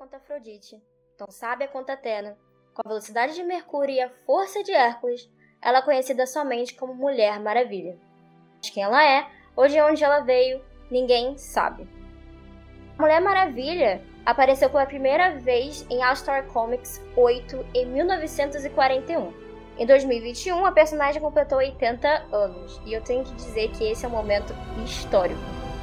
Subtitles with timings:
[0.00, 0.82] quanto Afrodite,
[1.14, 2.34] tão sábia quanto Atena,
[2.72, 5.28] com a velocidade de Mercúrio e a força de Hércules,
[5.60, 7.98] ela é conhecida somente como Mulher Maravilha.
[8.56, 11.86] Mas quem ela é, ou de onde ela veio, ninguém sabe.
[12.98, 19.34] Mulher Maravilha apareceu pela primeira vez em All Star Comics 8 em 1941.
[19.76, 24.08] Em 2021, a personagem completou 80 anos, e eu tenho que dizer que esse é
[24.08, 25.38] um momento histórico,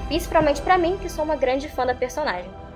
[0.07, 2.66] principalmente para mim, que sou uma grande fã da personagem.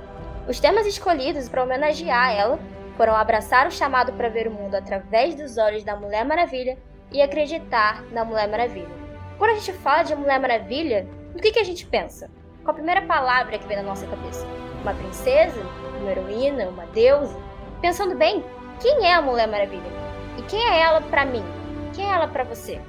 [0.47, 2.59] Os temas escolhidos para homenagear ela
[2.97, 6.77] foram abraçar o chamado para ver o mundo através dos olhos da Mulher Maravilha
[7.11, 8.89] e acreditar na Mulher Maravilha.
[9.38, 12.30] Quando a gente fala de Mulher Maravilha, o que, que a gente pensa?
[12.63, 14.45] Qual a primeira palavra que vem na nossa cabeça?
[14.81, 15.61] Uma princesa?
[15.99, 16.69] Uma heroína?
[16.69, 17.38] Uma deusa?
[17.80, 18.44] Pensando bem,
[18.80, 19.91] quem é a Mulher Maravilha?
[20.38, 21.44] E quem é ela para mim?
[21.94, 22.81] Quem é ela para você?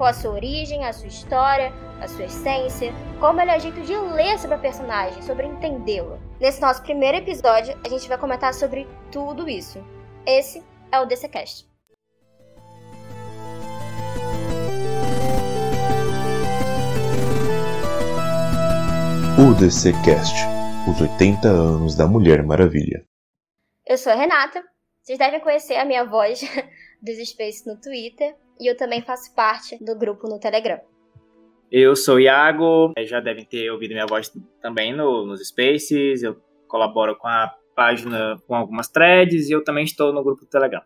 [0.00, 2.90] Qual a sua origem, a sua história, a sua essência?
[3.18, 6.18] Qual o melhor jeito de ler sobre a personagem, sobre entendê-la?
[6.40, 9.78] Nesse nosso primeiro episódio, a gente vai comentar sobre tudo isso.
[10.24, 11.68] Esse é o DCCast.
[19.38, 20.34] O DCCast,
[20.90, 23.04] os 80 anos da Mulher Maravilha.
[23.86, 24.64] Eu sou a Renata,
[25.02, 26.40] vocês devem conhecer a minha voz
[27.04, 30.78] dos Space no Twitter e eu também faço parte do grupo no Telegram.
[31.72, 34.30] Eu sou o Iago, já devem ter ouvido minha voz
[34.60, 36.36] também no, nos Spaces, eu
[36.68, 40.82] colaboro com a página com algumas threads e eu também estou no grupo do Telegram.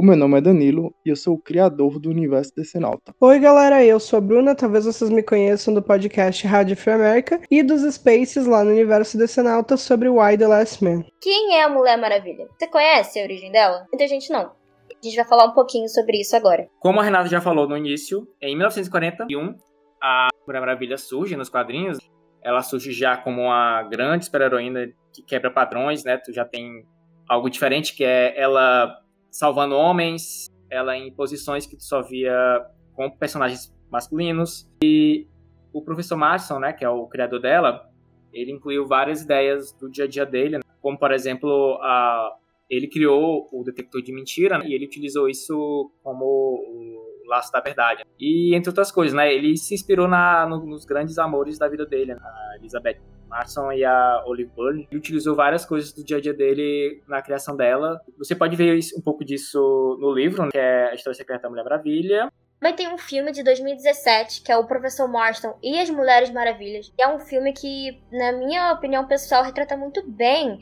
[0.00, 3.12] O meu nome é Danilo e eu sou o criador do Universo Decenalta.
[3.20, 7.40] Oi, galera, eu sou a Bruna, talvez vocês me conheçam do podcast Rádio Free America
[7.50, 11.02] e dos Spaces lá no Universo Decenalta sobre Why the Last Man.
[11.20, 12.46] Quem é a Mulher Maravilha?
[12.56, 13.86] Você conhece a origem dela?
[13.90, 14.57] Muita gente não.
[15.02, 16.68] A gente vai falar um pouquinho sobre isso agora.
[16.80, 19.56] Como a Renata já falou no início, em 1941,
[20.02, 21.98] a Mulher Maravilha surge nos quadrinhos.
[22.42, 26.16] Ela surge já como uma grande super-heroína que quebra padrões, né?
[26.16, 26.84] Tu já tem
[27.28, 28.96] algo diferente, que é ela
[29.30, 34.68] salvando homens, ela em posições que tu só via com personagens masculinos.
[34.82, 35.28] E
[35.72, 37.88] o professor Marston, né, que é o criador dela,
[38.32, 40.62] ele incluiu várias ideias do dia a dia dele, né?
[40.80, 42.32] como por exemplo, a,
[42.68, 47.60] ele criou o detector de mentira né, e ele utilizou isso como o laço da
[47.60, 48.04] verdade.
[48.18, 51.86] E entre outras coisas, né, ele se inspirou na, no, nos grandes amores da vida
[51.86, 52.98] dele, né, a Elizabeth
[53.28, 54.88] Marson e a Olive Byrne.
[54.90, 58.00] Ele utilizou várias coisas do dia a dia dele na criação dela.
[58.16, 61.50] Você pode ver um pouco disso no livro, né, que é A História Secreta da
[61.50, 62.30] Mulher Maravilha.
[62.60, 66.92] Também tem um filme de 2017, que é o Professor Marston e as Mulheres Maravilhas.
[66.98, 70.58] É um filme que, na minha opinião pessoal, retrata muito bem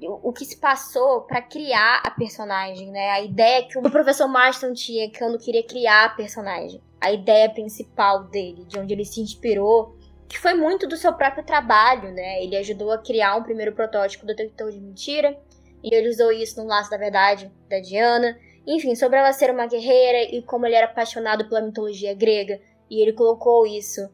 [0.00, 3.10] o que se passou para criar a personagem, né?
[3.10, 6.80] A ideia que o professor Marston tinha quando queria criar a personagem.
[7.00, 9.96] A ideia principal dele, de onde ele se inspirou
[10.28, 12.42] que foi muito do seu próprio trabalho, né?
[12.42, 15.36] Ele ajudou a criar um primeiro protótipo do detector de mentira,
[15.82, 18.38] e ele usou isso no Laço da Verdade da Diana.
[18.66, 22.60] Enfim, sobre ela ser uma guerreira e como ele era apaixonado pela mitologia grega,
[22.90, 24.06] e ele colocou isso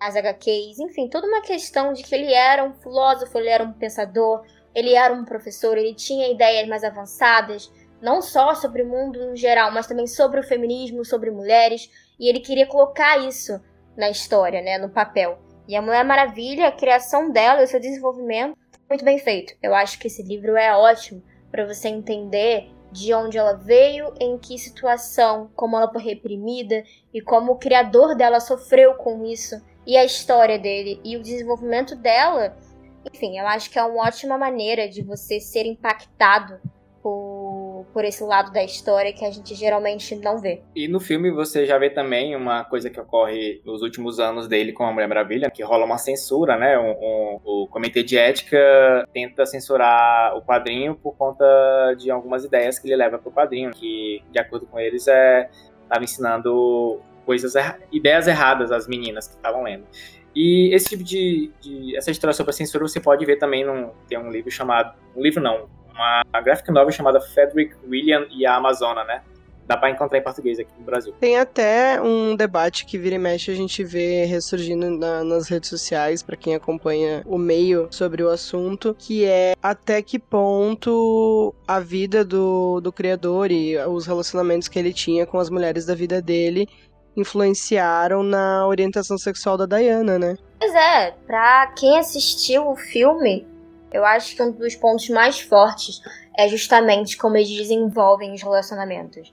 [0.00, 0.80] nas HQs.
[0.80, 4.44] Enfim, toda uma questão de que ele era um filósofo, ele era um pensador,
[4.74, 9.70] ele era um professor, ele tinha ideias mais avançadas, não só sobre o mundo geral,
[9.70, 13.60] mas também sobre o feminismo, sobre mulheres, e ele queria colocar isso
[13.96, 15.38] na história, né, no papel.
[15.68, 18.56] E a Mulher Maravilha, a criação dela o seu desenvolvimento,
[18.88, 19.54] muito bem feito.
[19.62, 24.36] Eu acho que esse livro é ótimo para você entender de onde ela veio, em
[24.36, 29.56] que situação, como ela foi reprimida e como o criador dela sofreu com isso,
[29.86, 32.56] e a história dele e o desenvolvimento dela.
[33.12, 36.60] Enfim, eu acho que é uma ótima maneira de você ser impactado
[37.02, 40.62] por, por esse lado da história que a gente geralmente não vê.
[40.74, 44.72] E no filme você já vê também uma coisa que ocorre nos últimos anos dele
[44.72, 46.78] com a Mulher Maravilha, que rola uma censura, né?
[46.78, 48.56] Um, um, o Comitê de Ética
[49.12, 51.44] tenta censurar o quadrinho por conta
[51.98, 55.50] de algumas ideias que ele leva para o quadrinho, que, de acordo com eles, é
[55.82, 57.54] estava ensinando coisas
[57.92, 59.84] ideias erradas às meninas que estavam lendo.
[60.34, 63.90] E esse tipo de, de, essa história sobre a censura você pode ver também num
[64.08, 68.56] tem um livro chamado um livro não uma graphic novel chamada Frederick William e a
[68.56, 69.22] Amazona, né?
[69.66, 71.14] Dá pra encontrar em português aqui no Brasil.
[71.20, 75.70] Tem até um debate que vira e mexe a gente vê ressurgindo na, nas redes
[75.70, 81.78] sociais, para quem acompanha o meio sobre o assunto, que é até que ponto a
[81.78, 86.20] vida do, do criador e os relacionamentos que ele tinha com as mulheres da vida
[86.20, 86.68] dele
[87.16, 90.36] influenciaram na orientação sexual da Diana, né?
[90.58, 93.46] Pois é, pra quem assistiu o filme,
[93.92, 96.00] eu acho que um dos pontos mais fortes
[96.36, 99.32] é justamente como eles desenvolvem os relacionamentos.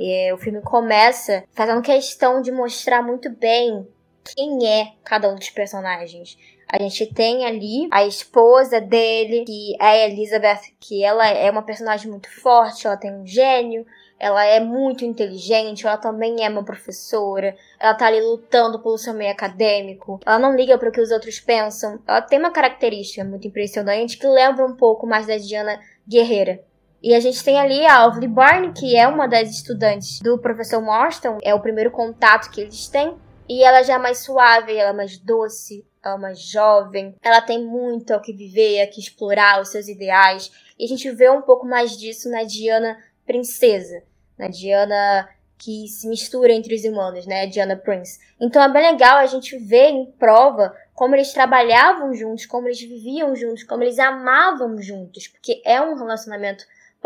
[0.00, 3.86] É, o filme começa fazendo questão de mostrar muito bem
[4.24, 6.36] quem é cada um dos personagens.
[6.68, 11.62] A gente tem ali a esposa dele, que é a Elizabeth, que ela é uma
[11.62, 13.84] personagem muito forte, ela tem um gênio,
[14.20, 19.14] ela é muito inteligente, ela também é uma professora, ela tá ali lutando pelo seu
[19.14, 21.98] meio acadêmico, ela não liga para o que os outros pensam.
[22.06, 26.62] Ela tem uma característica muito impressionante que lembra um pouco mais da Diana guerreira.
[27.02, 30.82] E a gente tem ali a Alvely Barney, que é uma das estudantes do professor
[30.82, 33.16] Morstan, é o primeiro contato que eles têm.
[33.48, 37.40] E ela já é mais suave, ela é mais doce, ela é mais jovem, ela
[37.40, 40.52] tem muito ao que viver, a que explorar os seus ideais.
[40.78, 44.02] E a gente vê um pouco mais disso na Diana princesa,
[44.40, 45.28] na Diana
[45.58, 47.46] que se mistura entre os humanos, né?
[47.46, 48.18] Diana Prince.
[48.40, 52.80] Então é bem legal a gente ver em prova como eles trabalhavam juntos, como eles
[52.80, 56.64] viviam juntos, como eles amavam juntos, porque é um relacionamento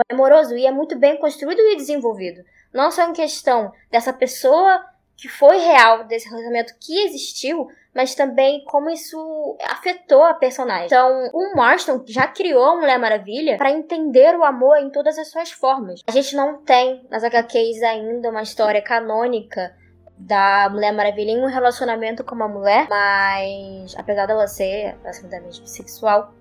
[0.09, 2.45] amoroso e é muito bem construído e desenvolvido.
[2.73, 4.85] Não só em questão dessa pessoa
[5.17, 10.87] que foi real desse relacionamento que existiu, mas também como isso afetou a personagem.
[10.87, 15.29] Então, o Marston já criou a Mulher Maravilha para entender o amor em todas as
[15.31, 16.03] suas formas.
[16.07, 19.75] A gente não tem nas HQs ainda uma história canônica
[20.17, 26.33] da Mulher Maravilha em um relacionamento com uma mulher, mas apesar dela ser assumidamente bissexual,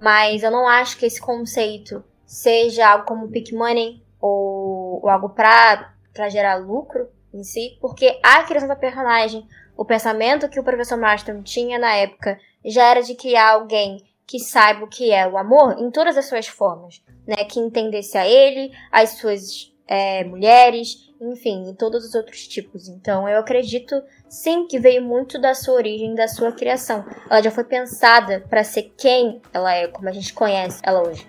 [0.00, 5.30] mas eu não acho que esse conceito seja algo como pick money ou, ou algo
[5.30, 5.94] para
[6.28, 9.46] gerar lucro em si, porque a criação da personagem,
[9.76, 14.38] o pensamento que o professor Marston tinha na época já era de criar alguém que
[14.38, 17.44] saiba o que é o amor em todas as suas formas, né?
[17.44, 22.88] Que entendesse a ele, as suas é, mulheres, enfim, em todos os outros tipos.
[22.88, 27.04] Então, eu acredito sim que veio muito da sua origem, da sua criação.
[27.28, 31.26] Ela já foi pensada para ser quem ela é, como a gente conhece ela hoje.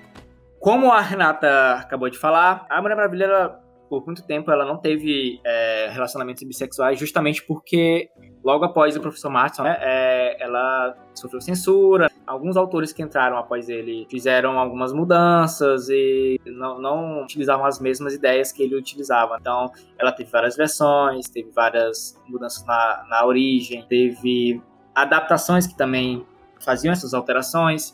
[0.60, 3.56] Como a Renata acabou de falar, a Mulher Maravilha
[3.92, 8.10] por muito tempo ela não teve é, relacionamentos bissexuais, justamente porque
[8.42, 12.10] logo após o professor Martin, né, é, ela sofreu censura.
[12.26, 18.14] Alguns autores que entraram após ele fizeram algumas mudanças e não, não utilizavam as mesmas
[18.14, 19.36] ideias que ele utilizava.
[19.42, 24.62] Então, ela teve várias versões, teve várias mudanças na, na origem, teve
[24.96, 26.26] adaptações que também
[26.62, 27.94] faziam essas alterações.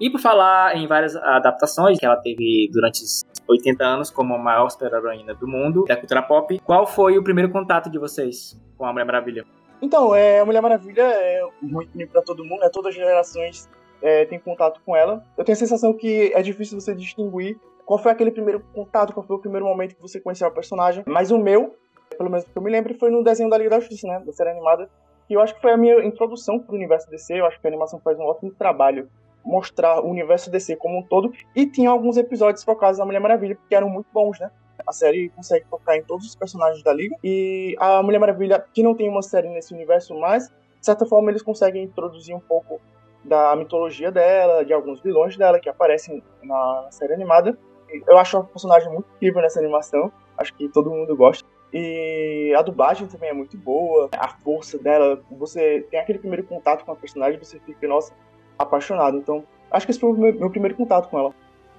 [0.00, 3.04] E por falar em várias adaptações que ela teve durante
[3.48, 7.50] 80 anos como a maior super-heroína do mundo, da cultura pop, qual foi o primeiro
[7.50, 9.44] contato de vocês com a Mulher Maravilha?
[9.80, 12.70] Então, é, a Mulher Maravilha é muito para todo mundo, né?
[12.72, 13.68] todas as gerações
[14.02, 15.22] é, têm contato com ela.
[15.36, 19.24] Eu tenho a sensação que é difícil você distinguir qual foi aquele primeiro contato, qual
[19.24, 21.04] foi o primeiro momento que você conheceu a personagem.
[21.06, 21.76] Mas o meu,
[22.16, 24.22] pelo menos que eu me lembro, foi no desenho da Liga da Justiça, né?
[24.24, 24.90] Da série animada.
[25.28, 27.38] Que eu acho que foi a minha introdução para o universo DC.
[27.38, 29.08] Eu acho que a animação faz um ótimo trabalho
[29.46, 31.32] mostrar o universo DC como um todo.
[31.54, 34.50] E tinha alguns episódios focados na Mulher Maravilha, que eram muito bons, né?
[34.86, 37.16] A série consegue focar em todos os personagens da Liga.
[37.22, 41.30] E a Mulher Maravilha, que não tem uma série nesse universo, mas, de certa forma,
[41.30, 42.80] eles conseguem introduzir um pouco
[43.24, 47.58] da mitologia dela, de alguns vilões dela que aparecem na série animada.
[48.06, 50.12] Eu acho a personagem muito incrível nessa animação.
[50.36, 51.48] Acho que todo mundo gosta.
[51.72, 54.08] E a dublagem também é muito boa.
[54.12, 58.12] A força dela, você tem aquele primeiro contato com a personagem, você fica, nossa,
[58.58, 59.16] apaixonado.
[59.16, 61.34] Então, acho que esse foi o meu, meu primeiro contato com ela.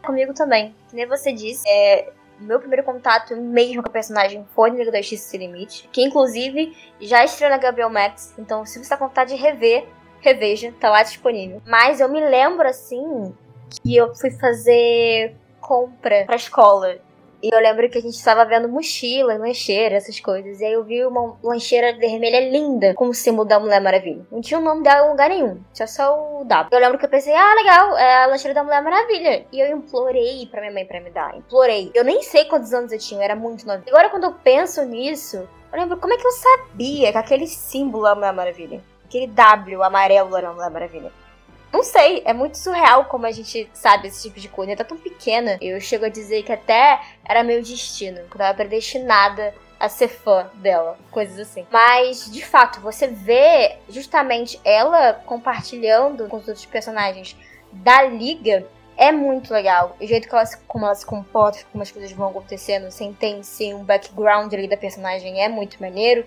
[0.05, 0.75] Comigo também.
[0.89, 4.91] Que nem você disse, é, meu primeiro contato mesmo com a personagem foi no Liga
[4.91, 8.97] da Justiça Sem Limite, que inclusive já estreou na Gabriel Max, então se você tá
[8.97, 9.87] com vontade de rever,
[10.21, 11.61] reveja, tá lá disponível.
[11.65, 13.33] Mas eu me lembro assim
[13.81, 16.97] que eu fui fazer compra pra escola
[17.41, 20.59] e eu lembro que a gente estava vendo mochila, lancheira, essas coisas.
[20.59, 24.25] E aí eu vi uma lancheira vermelha linda com o símbolo da Mulher Maravilha.
[24.31, 26.69] Não tinha o nome dela em lugar nenhum, tinha só o W.
[26.71, 29.45] Eu lembro que eu pensei, ah, legal, é a lancheira da Mulher Maravilha.
[29.51, 31.91] E eu implorei pra minha mãe pra me dar, implorei.
[31.93, 33.83] Eu nem sei quantos anos eu tinha, eu era muito nova.
[33.87, 38.05] Agora quando eu penso nisso, eu lembro como é que eu sabia que aquele símbolo
[38.05, 41.26] da Mulher Maravilha, aquele W amarelo era a Mulher Maravilha.
[41.71, 44.71] Não sei, é muito surreal como a gente sabe esse tipo de coisa.
[44.71, 45.57] Ela tá tão pequena.
[45.61, 48.21] Eu chego a dizer que até era meu destino.
[48.29, 51.65] Que eu tava predestinada a ser fã dela, coisas assim.
[51.71, 57.35] Mas, de fato, você vê justamente ela compartilhando com os outros personagens
[57.71, 58.65] da liga
[58.97, 59.95] é muito legal.
[60.01, 63.43] O jeito que ela, como ela se comporta, como as coisas vão acontecendo, sem ter
[63.43, 66.25] sim um background ali da personagem é muito maneiro.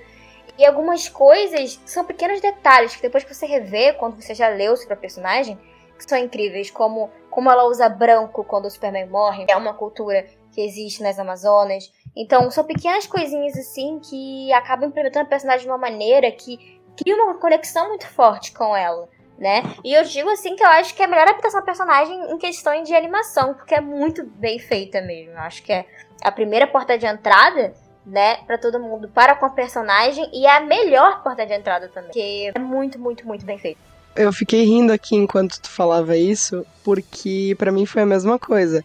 [0.60, 4.76] E algumas coisas são pequenos detalhes que depois que você revê, quando você já leu
[4.76, 5.58] sobre a personagem,
[5.96, 10.26] que são incríveis, como como ela usa branco quando o Superman morre, é uma cultura
[10.52, 11.90] que existe nas Amazonas.
[12.14, 17.14] Então, são pequenas coisinhas assim que acabam implementando a personagem de uma maneira que cria
[17.14, 19.08] uma conexão muito forte com ela.
[19.38, 19.62] Né?
[19.82, 22.36] E eu digo assim que eu acho que é a melhor adaptação da personagem em
[22.36, 25.32] questão de animação, porque é muito bem feita mesmo.
[25.32, 25.86] Eu acho que é
[26.20, 27.72] a primeira porta de entrada
[28.04, 31.88] né, para todo mundo, para com a personagem e é a melhor porta de entrada
[31.88, 33.78] também, que é muito, muito, muito bem feito.
[34.16, 38.84] Eu fiquei rindo aqui enquanto tu falava isso, porque para mim foi a mesma coisa.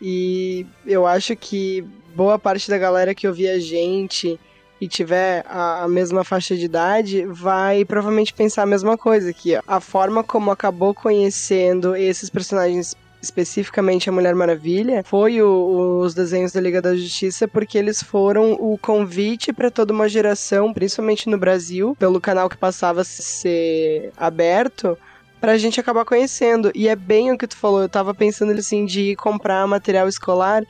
[0.00, 1.82] E eu acho que
[2.14, 4.38] boa parte da galera que ouvia a gente
[4.80, 9.58] e tiver a, a, mesma faixa de idade, vai provavelmente pensar a mesma coisa, que
[9.66, 12.94] a forma como acabou conhecendo esses personagens
[13.26, 18.52] especificamente a Mulher Maravilha, foi o, os desenhos da Liga da Justiça, porque eles foram
[18.52, 24.12] o convite para toda uma geração, principalmente no Brasil, pelo canal que passava a ser
[24.16, 24.96] aberto,
[25.40, 26.70] pra gente acabar conhecendo.
[26.74, 30.62] E é bem o que tu falou, eu tava pensando assim de comprar material escolar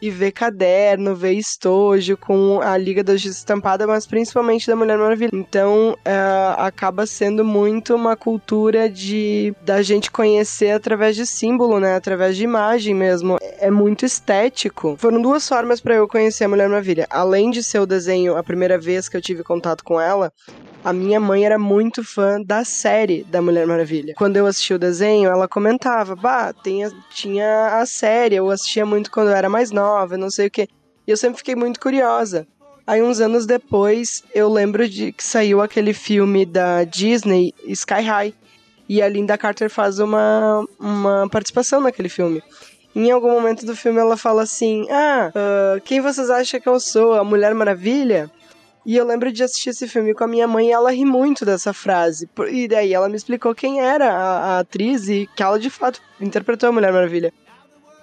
[0.00, 4.98] e ver caderno, ver estojo com a Liga da Justiça estampada, mas principalmente da Mulher
[4.98, 5.30] Maravilha.
[5.32, 6.14] Então, é,
[6.58, 11.94] acaba sendo muito uma cultura de da gente conhecer através de símbolo, né?
[11.94, 13.36] Através de imagem mesmo.
[13.40, 14.96] É muito estético.
[14.98, 17.06] Foram duas formas para eu conhecer a Mulher Maravilha.
[17.10, 20.32] Além de ser o desenho a primeira vez que eu tive contato com ela,
[20.84, 24.14] a minha mãe era muito fã da série da Mulher Maravilha.
[24.16, 28.86] Quando eu assisti o desenho, ela comentava: Bah, tem a, tinha a série, eu assistia
[28.86, 30.68] muito quando eu era mais nova, não sei o que.
[31.06, 32.46] E eu sempre fiquei muito curiosa.
[32.86, 38.34] Aí, uns anos depois, eu lembro de que saiu aquele filme da Disney, Sky High.
[38.88, 42.42] E a Linda Carter faz uma, uma participação naquele filme.
[42.96, 46.80] Em algum momento do filme, ela fala assim: Ah, uh, quem vocês acham que eu
[46.80, 47.14] sou?
[47.14, 48.28] A Mulher Maravilha?
[48.84, 51.44] E eu lembro de assistir esse filme com a minha mãe e ela ri muito
[51.44, 52.28] dessa frase.
[52.50, 56.00] E daí ela me explicou quem era a, a atriz e que ela de fato
[56.20, 57.32] interpretou a Mulher Maravilha.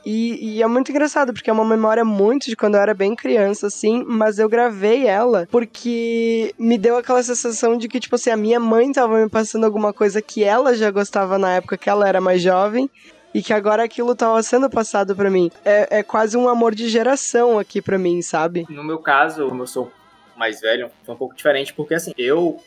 [0.10, 3.13] E, e, é muito engraçado, porque é uma memória muito de quando eu era bem
[3.13, 8.29] criança, assim, mas eu gravei ela porque me deu aquela sensação de que, tipo assim,
[8.29, 11.89] a minha mãe tava me passando alguma coisa que ela já gostava na época que
[11.89, 12.89] ela era mais jovem.
[13.34, 15.51] E que agora aquilo tava sendo passado para mim.
[15.63, 18.65] É, é quase um amor de geração aqui para mim, sabe?
[18.69, 19.91] No meu caso, como eu sou
[20.38, 22.60] mais velho, foi um pouco diferente, porque assim, eu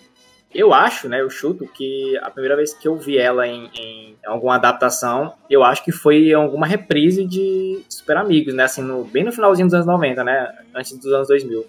[0.53, 4.17] eu acho, né, eu chuto que a primeira vez que eu vi ela em, em
[4.27, 9.23] alguma adaptação, eu acho que foi alguma reprise de Super Amigos, né, assim, no, bem
[9.23, 11.65] no finalzinho dos anos 90, né, antes dos anos 2000.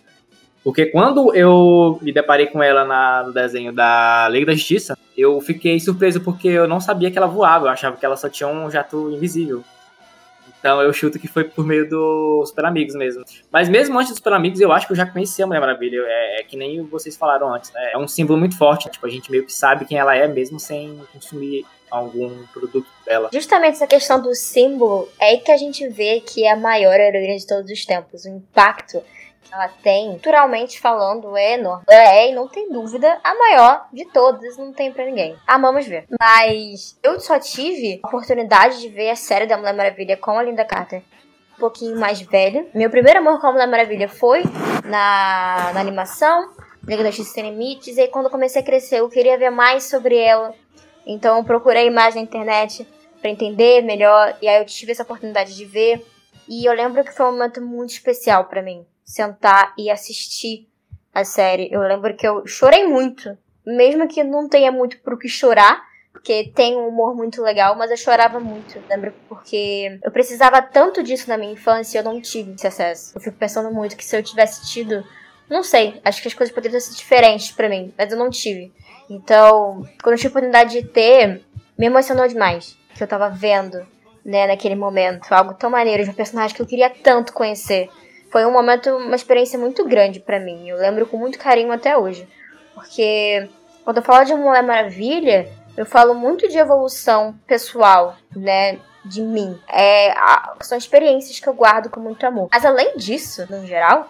[0.64, 5.40] Porque quando eu me deparei com ela na, no desenho da Liga da Justiça, eu
[5.42, 8.48] fiquei surpreso porque eu não sabia que ela voava, eu achava que ela só tinha
[8.48, 9.64] um jato invisível.
[10.62, 13.26] Então eu chuto que foi por meio dos Super Amigos mesmo.
[13.52, 16.02] Mas mesmo antes dos Super Amigos, eu acho que eu já conhecia a Mulher Maravilha.
[16.06, 17.92] É, é, que nem vocês falaram antes, né?
[17.94, 18.90] É um símbolo muito forte.
[18.90, 23.30] Tipo, a gente meio que sabe quem ela é mesmo sem consumir algum produto dela.
[23.34, 27.36] Justamente essa questão do símbolo é que a gente vê que é a maior heroína
[27.36, 28.24] de todos os tempos.
[28.24, 29.02] O impacto
[29.52, 31.84] ela tem, culturalmente falando, é enorme.
[31.90, 35.36] É, e não tem dúvida, a maior de todas, não tem pra ninguém.
[35.46, 36.06] Amamos ver.
[36.20, 40.44] Mas eu só tive a oportunidade de ver a série da Mulher Maravilha com a
[40.44, 41.04] Linda Carter
[41.58, 42.66] um pouquinho mais velha.
[42.74, 44.42] Meu primeiro amor com a Mulher Maravilha foi
[44.86, 46.50] na, na animação,
[46.88, 49.52] Liga da Justiça Sem Limites, e aí quando eu comecei a crescer eu queria ver
[49.52, 50.56] mais sobre ela.
[51.06, 52.88] Então eu procurei mais na internet
[53.20, 56.04] para entender melhor, e aí eu tive essa oportunidade de ver.
[56.48, 60.70] E eu lembro que foi um momento muito especial para mim sentar e assistir
[61.14, 61.68] a série.
[61.70, 66.50] Eu lembro que eu chorei muito, mesmo que não tenha muito pro que chorar, porque
[66.56, 68.82] tem um humor muito legal, mas eu chorava muito.
[68.90, 73.12] Lembro porque eu precisava tanto disso na minha infância e eu não tive esse acesso.
[73.14, 75.04] Eu fico pensando muito que se eu tivesse tido,
[75.50, 78.72] não sei, acho que as coisas poderiam ser diferentes para mim, mas eu não tive.
[79.10, 81.42] Então, quando eu tive a oportunidade de ter,
[81.78, 83.86] me emocionou demais que eu tava vendo,
[84.24, 87.90] né, naquele momento, algo tão maneiro de um personagem que eu queria tanto conhecer
[88.32, 90.68] foi um momento, uma experiência muito grande para mim.
[90.68, 92.28] Eu lembro com muito carinho até hoje.
[92.74, 93.50] Porque
[93.84, 98.80] quando eu falo de Mulher Maravilha, eu falo muito de evolução pessoal, né?
[99.04, 99.60] De mim.
[99.68, 100.14] É,
[100.62, 102.48] são experiências que eu guardo com muito amor.
[102.52, 104.10] Mas além disso, no geral,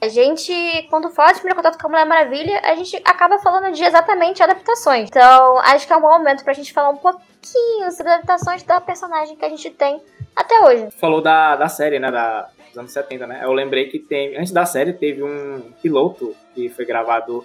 [0.00, 0.52] a gente,
[0.88, 4.42] quando fala de primeiro contato com a Mulher Maravilha, a gente acaba falando de exatamente
[4.42, 5.08] adaptações.
[5.08, 8.80] Então, acho que é um bom momento pra gente falar um pouquinho sobre adaptações da
[8.80, 10.00] personagem que a gente tem
[10.36, 10.90] até hoje.
[11.00, 12.10] Falou da, da série, né?
[12.12, 13.40] Da, dos anos 70, né?
[13.42, 17.44] Eu lembrei que tem, antes da série teve um piloto que foi gravado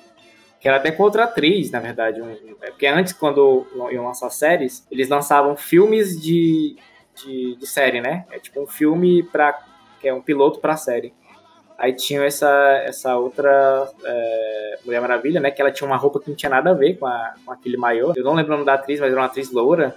[0.59, 2.21] que era até com outra atriz, na verdade.
[2.21, 2.29] Um,
[2.61, 6.75] é porque antes, quando iam lançar séries, eles lançavam filmes de,
[7.15, 8.25] de, de série, né?
[8.31, 9.59] É tipo um filme para
[9.99, 11.13] que é um piloto para série.
[11.77, 12.47] Aí tinha essa,
[12.85, 15.49] essa outra é, Mulher Maravilha, né?
[15.49, 17.77] Que ela tinha uma roupa que não tinha nada a ver com, a, com aquele
[17.77, 18.13] maior.
[18.15, 19.95] Eu não lembro o nome da atriz, mas era uma atriz loura.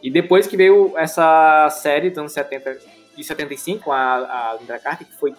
[0.00, 5.06] E depois que veio essa série dos anos 70 de 75, a, a Linda Carter,
[5.06, 5.34] que foi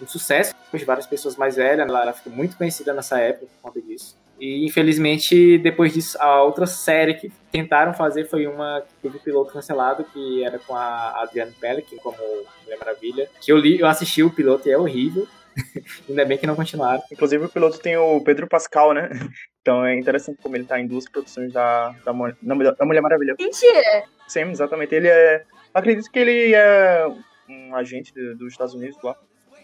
[0.00, 3.46] um sucesso, depois de várias pessoas mais velhas, ela, ela ficou muito conhecida nessa época
[3.46, 4.16] por conta disso.
[4.38, 9.20] E infelizmente, depois disso, a outra série que tentaram fazer foi uma que teve o
[9.20, 12.16] piloto cancelado, que era com a Adriana Pelleck como
[12.64, 13.30] Mulher Maravilha.
[13.40, 15.26] Que eu li, eu assisti o piloto e é horrível.
[16.08, 17.02] Ainda bem que não continuaram.
[17.12, 19.08] Inclusive o piloto tem o Pedro Pascal, né?
[19.64, 23.34] Então é interessante como ele tá em duas produções da, da, da Mulher Maravilha.
[23.40, 24.04] Mentira!
[24.28, 24.94] Sim, exatamente.
[24.94, 25.42] Ele é.
[25.74, 27.06] Acredito que ele é
[27.48, 29.16] um agente dos Estados Unidos lá.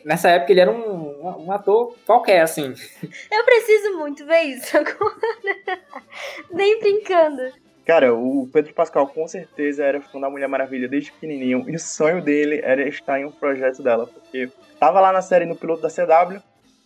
[0.05, 2.75] Nessa época ele era um, um ator qualquer, assim.
[3.31, 5.81] Eu preciso muito ver isso agora.
[6.51, 7.53] Nem brincando.
[7.87, 11.69] Cara, o Pedro Pascal com certeza era fã da Mulher Maravilha desde pequenininho.
[11.69, 14.07] E o sonho dele era estar em um projeto dela.
[14.07, 16.41] Porque tava lá na série no piloto da CW.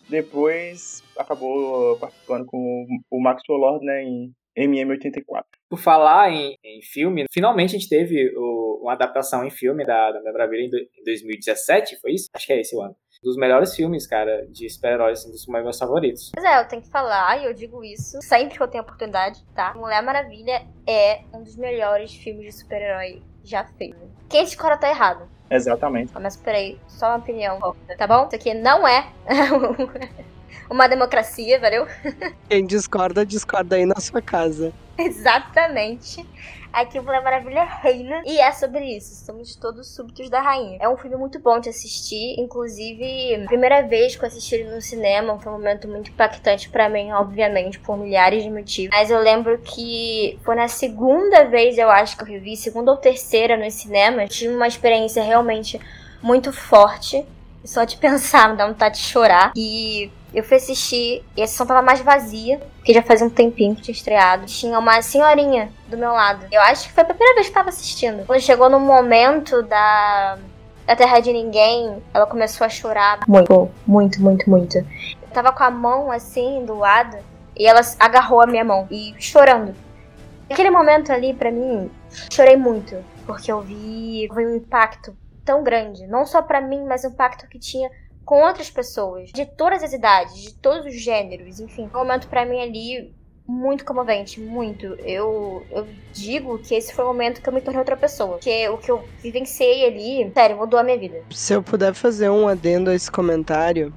[0.09, 5.45] Depois acabou participando com o Maxwell Lord, né, em MM84.
[5.69, 10.13] Por falar em, em filme, finalmente a gente teve o, uma adaptação em filme da,
[10.13, 12.29] da Maravilha em, do, em 2017, foi isso?
[12.35, 15.79] Acho que é esse o ano dos melhores filmes, cara, de super-heróis, assim, dos meus
[15.79, 16.31] favoritos.
[16.35, 19.43] Pois é, eu tenho que falar, e eu digo isso sempre que eu tenho oportunidade,
[19.55, 19.73] tá?
[19.75, 24.03] Mulher Maravilha é um dos melhores filmes de super-herói já feitos.
[24.29, 25.29] Quem discorda tá errado.
[25.51, 26.13] Exatamente.
[26.15, 27.59] Mas peraí, só uma opinião,
[27.97, 28.27] tá bom?
[28.27, 29.11] Isso aqui não é
[30.71, 31.87] uma democracia, valeu?
[32.49, 34.73] Quem discorda, discorda aí na sua casa.
[34.97, 36.25] Exatamente.
[36.75, 38.21] Aqui o Mulher Maravilha reina.
[38.27, 39.25] E é sobre isso.
[39.25, 40.77] Somos todos súbitos da rainha.
[40.81, 42.35] É um filme muito bom de assistir.
[42.37, 46.89] Inclusive, primeira vez que eu assisti ele no cinema foi um momento muito impactante para
[46.89, 48.91] mim, obviamente, por milhares de motivos.
[48.93, 52.97] Mas eu lembro que foi na segunda vez, eu acho, que eu revi, segunda ou
[52.97, 54.27] terceira no cinema.
[54.27, 55.81] Tive uma experiência realmente
[56.21, 57.25] muito forte.
[57.65, 59.53] Só de pensar me dá vontade de chorar.
[59.55, 63.77] E eu fui assistir e a sessão tava mais vazia, porque já fazia um tempinho
[63.77, 64.47] que tinha estreado.
[64.47, 66.47] Tinha uma senhorinha do meu lado.
[66.51, 68.27] Eu acho que foi a primeira vez que tava assistindo.
[68.27, 70.37] Quando chegou no momento da,
[70.85, 74.79] da Terra de Ninguém, ela começou a chorar muito, muito, muito, muito.
[74.79, 77.17] Eu tava com a mão assim do lado
[77.57, 79.73] e ela agarrou a minha mão e chorando.
[80.51, 81.89] Naquele momento ali, para mim,
[82.31, 87.05] chorei muito, porque eu vi, foi um impacto tão grande, não só para mim, mas
[87.05, 87.89] o impacto que tinha
[88.25, 91.89] com outras pessoas, de todas as idades, de todos os gêneros, enfim.
[91.95, 93.15] Um momento para mim ali
[93.47, 94.87] muito comovente, muito.
[95.05, 98.39] Eu, eu digo que esse foi o momento que eu me tornei outra pessoa.
[98.39, 101.23] Que o que eu vivenciei ali, sério, mudou a minha vida.
[101.31, 103.93] Se eu puder fazer um adendo a esse comentário,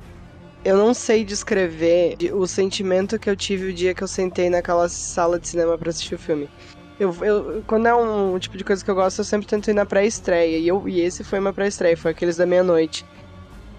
[0.66, 4.90] eu não sei descrever o sentimento que eu tive o dia que eu sentei naquela
[4.90, 6.50] sala de cinema para assistir o filme.
[7.00, 9.74] Eu, eu, quando é um tipo de coisa que eu gosto, eu sempre tento ir
[9.74, 10.58] na pré-estreia.
[10.58, 13.06] E, eu, e esse foi uma pré-estreia, foi aqueles da meia-noite.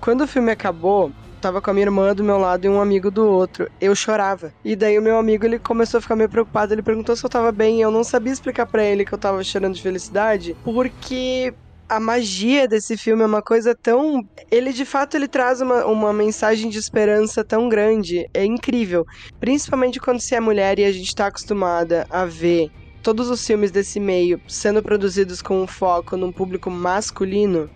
[0.00, 3.10] Quando o filme acabou, tava com a minha irmã do meu lado e um amigo
[3.10, 3.68] do outro.
[3.80, 4.52] Eu chorava.
[4.64, 7.30] E daí o meu amigo, ele começou a ficar meio preocupado, ele perguntou se eu
[7.30, 11.52] tava bem, eu não sabia explicar para ele que eu tava chorando de felicidade, porque
[11.88, 14.22] a magia desse filme é uma coisa tão.
[14.50, 18.28] Ele de fato ele traz uma, uma mensagem de esperança tão grande.
[18.34, 19.04] É incrível.
[19.40, 22.70] Principalmente quando se é mulher e a gente tá acostumada a ver
[23.02, 27.70] todos os filmes desse meio sendo produzidos com um foco num público masculino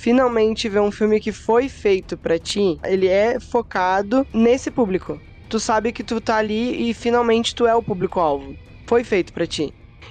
[0.00, 5.18] finalmente ver um filme que foi feito para ti, ele é focado nesse público.
[5.48, 8.54] Tu sabe que tu tá ali e finalmente tu é o público-alvo.
[8.88, 9.70] Foi feito para ti.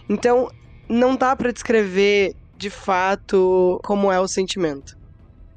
[0.10, 0.48] Então,
[0.90, 4.92] não dá para descrever de fato como é o sentimento.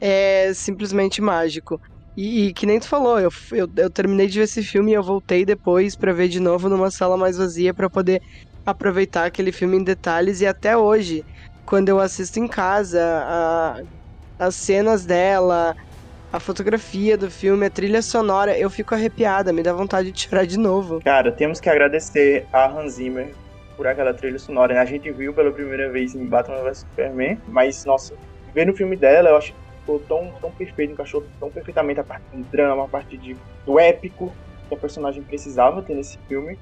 [0.00, 1.78] É simplesmente mágico.
[2.16, 4.94] E, e, que nem tu falou, eu, eu, eu, terminei de ver esse filme e
[4.94, 8.20] eu voltei depois para ver de novo numa sala mais vazia para poder
[8.66, 11.22] aproveitar aquele filme em detalhes e até hoje,
[11.64, 13.80] quando eu assisto em casa, a,
[14.40, 15.76] as cenas dela,
[16.32, 20.46] a fotografia do filme, a trilha sonora, eu fico arrepiada, me dá vontade de chorar
[20.46, 20.98] de novo.
[21.04, 23.34] Cara, temos que agradecer a Hans Zimmer
[23.76, 24.74] por aquela trilha sonora.
[24.74, 24.80] Né?
[24.80, 28.14] A gente viu pela primeira vez em Batman vs Superman, mas, nossa,
[28.54, 32.04] ver no filme dela, eu acho que ficou tão, tão perfeito, encaixou tão perfeitamente a
[32.04, 34.34] parte do drama, a parte de, do épico
[34.68, 36.58] que a personagem precisava ter nesse filme.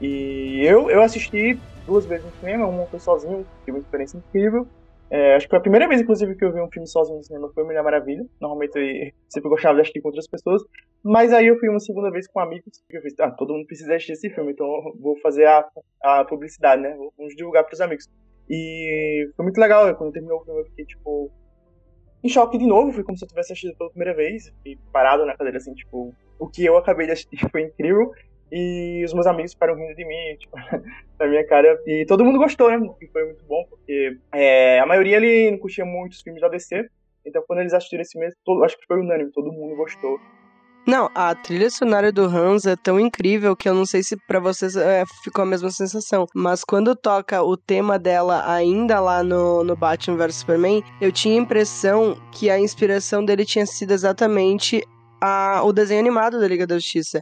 [0.00, 4.66] E eu, eu assisti duas vezes no cinema, uma foi sozinho, tive uma experiência incrível.
[5.10, 7.24] É, acho que foi a primeira vez, inclusive, que eu vi um filme sozinho no
[7.24, 8.24] cinema foi Mulher Maravilha.
[8.40, 10.62] Normalmente eu sempre gostava de assistir com outras pessoas.
[11.02, 12.80] Mas aí eu fui uma segunda vez com amigos.
[12.88, 14.68] E eu fiz, ah, todo mundo precisa assistir esse filme, então
[15.00, 15.66] vou fazer a,
[16.04, 16.96] a publicidade, né?
[17.18, 18.06] Vamos divulgar pros amigos.
[18.48, 19.92] E foi muito legal.
[19.96, 21.30] Quando terminou o filme, eu fiquei, tipo,
[22.22, 22.92] em choque de novo.
[22.92, 24.48] Foi como se eu tivesse assistido pela primeira vez.
[24.58, 28.12] Fiquei parado na cadeira, assim, tipo, o que eu acabei de assistir foi incrível.
[28.52, 30.56] E os meus amigos ficaram rindo de mim, tipo,
[31.18, 31.80] na minha cara.
[31.86, 32.78] E todo mundo gostou, né?
[33.00, 36.48] E foi muito bom, porque é, a maioria ali não curtia muito os filmes da
[36.48, 36.88] DC.
[37.26, 40.18] Então quando eles assistiram esse mês, todo, acho que foi unânime, todo mundo gostou.
[40.86, 44.40] Não, a trilha sonora do Hans é tão incrível que eu não sei se para
[44.40, 46.24] vocês é, ficou a mesma sensação.
[46.34, 51.34] Mas quando toca o tema dela ainda lá no, no Batman vs Superman, eu tinha
[51.34, 54.82] a impressão que a inspiração dele tinha sido exatamente
[55.20, 57.20] a, o desenho animado da Liga da Justiça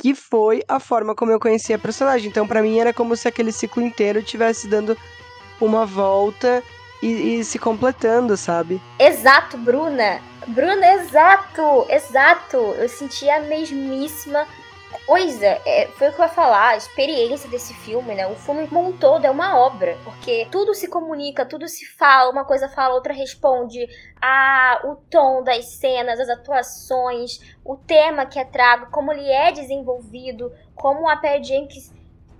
[0.00, 2.28] que foi a forma como eu conheci a personagem.
[2.28, 4.96] Então, para mim, era como se aquele ciclo inteiro tivesse dando
[5.60, 6.62] uma volta
[7.02, 8.80] e, e, se completando, sabe?
[8.98, 10.20] Exato, Bruna.
[10.46, 12.56] Bruno, exato, exato.
[12.56, 14.46] Eu senti a mesmíssima
[15.06, 15.46] coisa.
[15.66, 18.26] É, foi o que eu ia falar, a experiência desse filme, né?
[18.26, 22.30] O filme como um todo é uma obra, porque tudo se comunica, tudo se fala,
[22.30, 23.86] uma coisa fala, outra responde.
[24.20, 29.52] Ah, o tom das cenas, as atuações, o tema que é trago, como ele é
[29.52, 31.92] desenvolvido, como a Perry Jenkins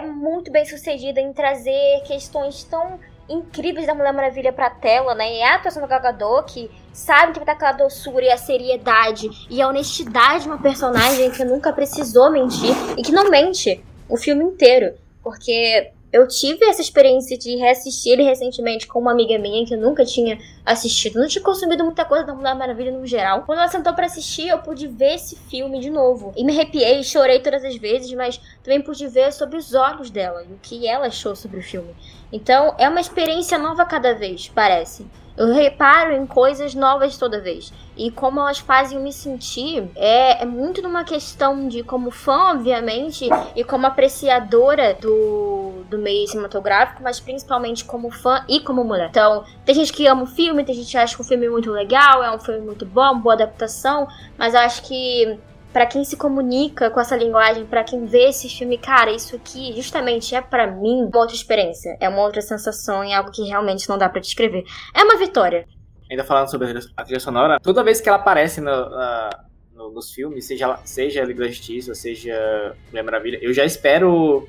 [0.04, 5.38] muito bem sucedida em trazer questões tão incríveis da Mulher Maravilha pra tela, né?
[5.38, 9.68] E a atuação do Gagador, que sabe interpretar aquela doçura e a seriedade e a
[9.68, 14.94] honestidade de uma personagem que nunca precisou mentir e que não mente o filme inteiro.
[15.22, 19.80] Porque eu tive essa experiência de reassistir ele recentemente com uma amiga minha que eu
[19.80, 21.18] nunca tinha assistido.
[21.18, 23.42] Não tinha consumido muita coisa da Mulher Maravilha no geral.
[23.42, 26.32] Quando ela sentou para assistir, eu pude ver esse filme de novo.
[26.36, 30.44] E me arrepiei, chorei todas as vezes, mas também pude ver sobre os olhos dela
[30.48, 31.92] e o que ela achou sobre o filme.
[32.32, 35.04] Então, é uma experiência nova cada vez, parece.
[35.36, 37.72] Eu reparo em coisas novas toda vez.
[37.96, 43.28] E como elas fazem me sentir é, é muito numa questão de como fã, obviamente,
[43.54, 49.08] e como apreciadora do, do meio cinematográfico, mas principalmente como fã e como mulher.
[49.10, 51.50] Então, tem gente que ama o filme, tem gente que acha que o filme é
[51.50, 55.38] muito legal, é um filme muito bom, boa adaptação, mas acho que
[55.74, 59.72] para quem se comunica com essa linguagem, para quem vê esse filme, cara, isso aqui
[59.74, 63.88] justamente é para mim uma outra experiência, é uma outra sensação, é algo que realmente
[63.88, 64.62] não dá para descrever.
[64.94, 65.66] É uma vitória.
[66.08, 69.30] Ainda falando sobre a trilha sonora, toda vez que ela aparece no, na,
[69.74, 74.48] no, nos filmes, seja, seja Liga da Justiça, seja Mulher Maravilha, eu já espero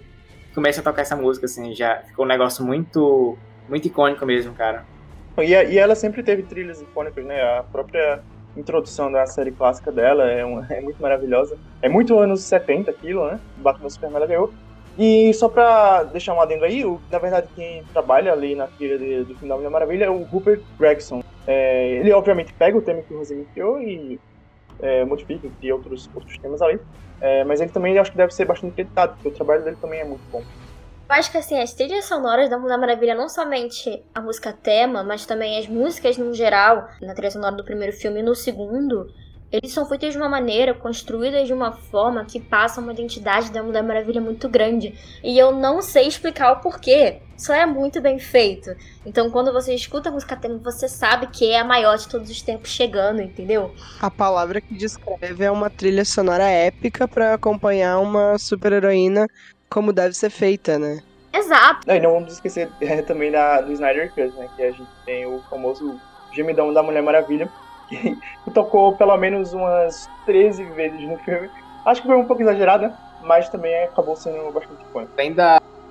[0.50, 3.36] que comece a tocar essa música, assim, já ficou um negócio muito,
[3.68, 4.86] muito icônico mesmo, cara.
[5.40, 7.42] E, e ela sempre teve trilhas icônicas, né?
[7.42, 8.22] A própria
[8.56, 11.58] introdução da série clássica dela é, uma, é muito maravilhosa.
[11.82, 13.39] É muito anos 70 aquilo, né?
[13.58, 14.54] Batman Superman ganhou.
[14.98, 18.98] E só pra deixar um adendo aí, o, na verdade quem trabalha ali na trilha
[18.98, 21.20] de, do final da Maravilha é o Rupert Gregson.
[21.46, 24.20] É, ele obviamente pega o tema que o Rosinho criou e
[24.82, 26.80] é, modifica, cria outros, outros temas ali.
[27.22, 30.00] É, mas ele também acho que deve ser bastante acreditado, porque o trabalho dele também
[30.00, 30.41] é muito bom.
[31.08, 35.04] Eu acho que assim, as trilhas sonoras da Mulher Maravilha, não somente a música tema,
[35.04, 39.08] mas também as músicas no geral, na trilha sonora do primeiro filme e no segundo,
[39.52, 43.62] eles são feitos de uma maneira, construídas de uma forma que passa uma identidade da
[43.62, 44.96] Mulher Maravilha muito grande.
[45.24, 47.22] E eu não sei explicar o porquê.
[47.38, 48.76] Só é muito bem feito.
[49.06, 52.30] Então, quando você escuta a música tema, você sabe que é a maior de todos
[52.30, 53.76] os tempos chegando, entendeu?
[54.02, 59.28] A palavra que descreve é uma trilha sonora épica para acompanhar uma super-heroína
[59.76, 61.04] como deve ser feita, né?
[61.34, 61.92] Exato.
[61.92, 64.48] e não vamos esquecer é, também da, do Snyder Cut, né?
[64.56, 66.00] Que a gente tem o famoso
[66.34, 67.50] gemidão da Mulher Maravilha,
[67.90, 68.18] que
[68.54, 71.50] tocou pelo menos umas 13 vezes no filme.
[71.86, 72.98] Acho que foi um pouco exagerada, né?
[73.22, 75.12] mas também acabou sendo bastante icônico.
[75.18, 75.34] Além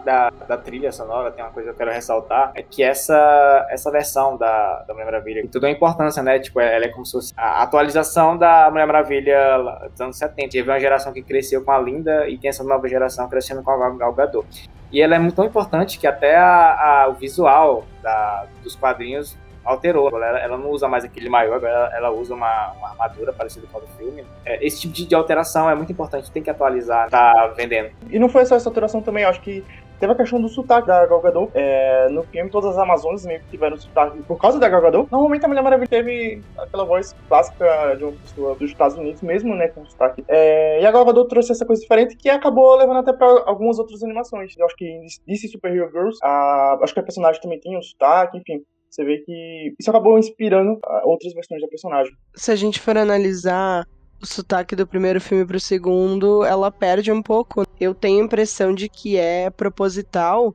[0.05, 3.91] da, da, trilha sonora, tem uma coisa que eu quero ressaltar, é que essa, essa
[3.91, 6.39] versão da, da Mulher Maravilha tem toda a importância, né?
[6.39, 9.59] Tipo, ela é como se fosse a atualização da Mulher Maravilha
[9.91, 10.51] dos anos 70.
[10.51, 13.71] Teve uma geração que cresceu com a Linda e tem essa nova geração crescendo com
[13.71, 14.71] a Gal Gadot.
[14.93, 19.37] E ela é muito tão importante que até a, a, o visual da, dos quadrinhos
[19.65, 20.09] alterou.
[20.09, 23.79] Ela, ela, não usa mais aquele maior, agora ela, usa uma, uma, armadura parecida com
[23.79, 24.25] a do filme.
[24.45, 27.91] É, esse tipo de, de, alteração é muito importante, tem que atualizar, tá vendendo.
[28.11, 29.65] E não foi só essa alteração também, acho que
[30.01, 31.51] Teve a questão do sotaque da Gal Gadot.
[31.55, 35.09] É, no filme, todas as Amazonas meio que tiveram sotaque por causa da Gal Gadot.
[35.11, 39.55] Normalmente a Mulher Maravilha teve aquela voz clássica de uma pessoa dos Estados Unidos mesmo,
[39.55, 40.25] né, com sotaque.
[40.29, 43.79] É, e a Gal Gadot trouxe essa coisa diferente que acabou levando até pra algumas
[43.79, 44.55] outras animações.
[44.57, 47.83] Eu acho que DC Super Hero Girls, a, acho que a personagem também tinha um
[47.83, 48.63] sotaque, enfim
[48.95, 52.13] você vê que isso acabou inspirando outras versões da personagem.
[52.37, 53.85] Se a gente for analisar
[54.23, 57.64] o sotaque do primeiro filme pro segundo, ela perde um pouco.
[57.81, 60.55] Eu tenho a impressão de que é proposital,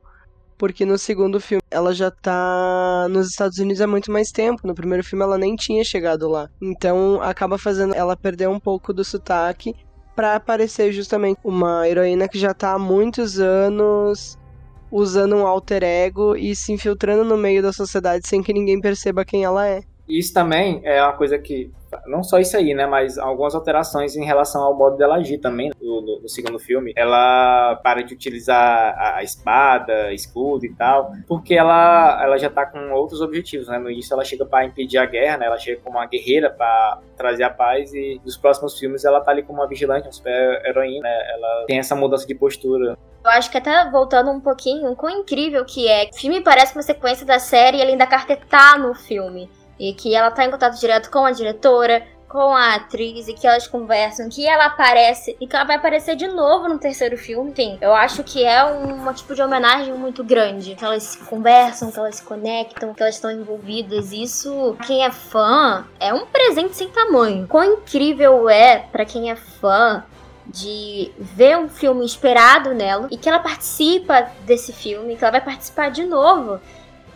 [0.56, 4.66] porque no segundo filme ela já tá nos Estados Unidos há muito mais tempo.
[4.66, 6.48] No primeiro filme ela nem tinha chegado lá.
[6.60, 9.74] Então acaba fazendo ela perder um pouco do sotaque
[10.14, 14.38] para aparecer justamente uma heroína que já tá há muitos anos
[14.90, 19.24] usando um alter ego e se infiltrando no meio da sociedade sem que ninguém perceba
[19.24, 19.82] quem ela é.
[20.10, 21.70] Isso também é uma coisa que
[22.06, 25.70] não só isso aí, né, mas algumas alterações em relação ao modo dela agir também
[25.80, 26.92] no, no, no segundo filme.
[26.96, 32.64] Ela para de utilizar a, a, espada, escudo e tal, porque ela, ela já tá
[32.64, 33.78] com outros objetivos, né?
[33.78, 35.46] No início ela chega para impedir a guerra, né?
[35.46, 39.30] Ela chega como uma guerreira para trazer a paz e nos próximos filmes ela tá
[39.30, 41.32] ali como uma vigilante, uma super heroína, né?
[41.34, 42.96] Ela tem essa mudança de postura.
[43.22, 46.08] Eu acho que até voltando um pouquinho, o quão incrível que é.
[46.10, 49.50] O filme parece uma sequência da série e além da carta tá no filme.
[49.80, 53.44] E que ela tá em contato direto com a diretora, com a atriz e que
[53.44, 57.50] elas conversam, que ela aparece e que ela vai aparecer de novo no terceiro filme.
[57.50, 60.76] Enfim, eu acho que é um tipo de homenagem muito grande.
[60.76, 64.12] Que elas conversam, que elas se conectam, que elas estão envolvidas.
[64.12, 67.48] Isso, quem é fã, é um presente sem tamanho.
[67.48, 70.04] Quão incrível é para quem é fã
[70.46, 75.40] de ver um filme inspirado nela e que ela participa desse filme, que ela vai
[75.40, 76.60] participar de novo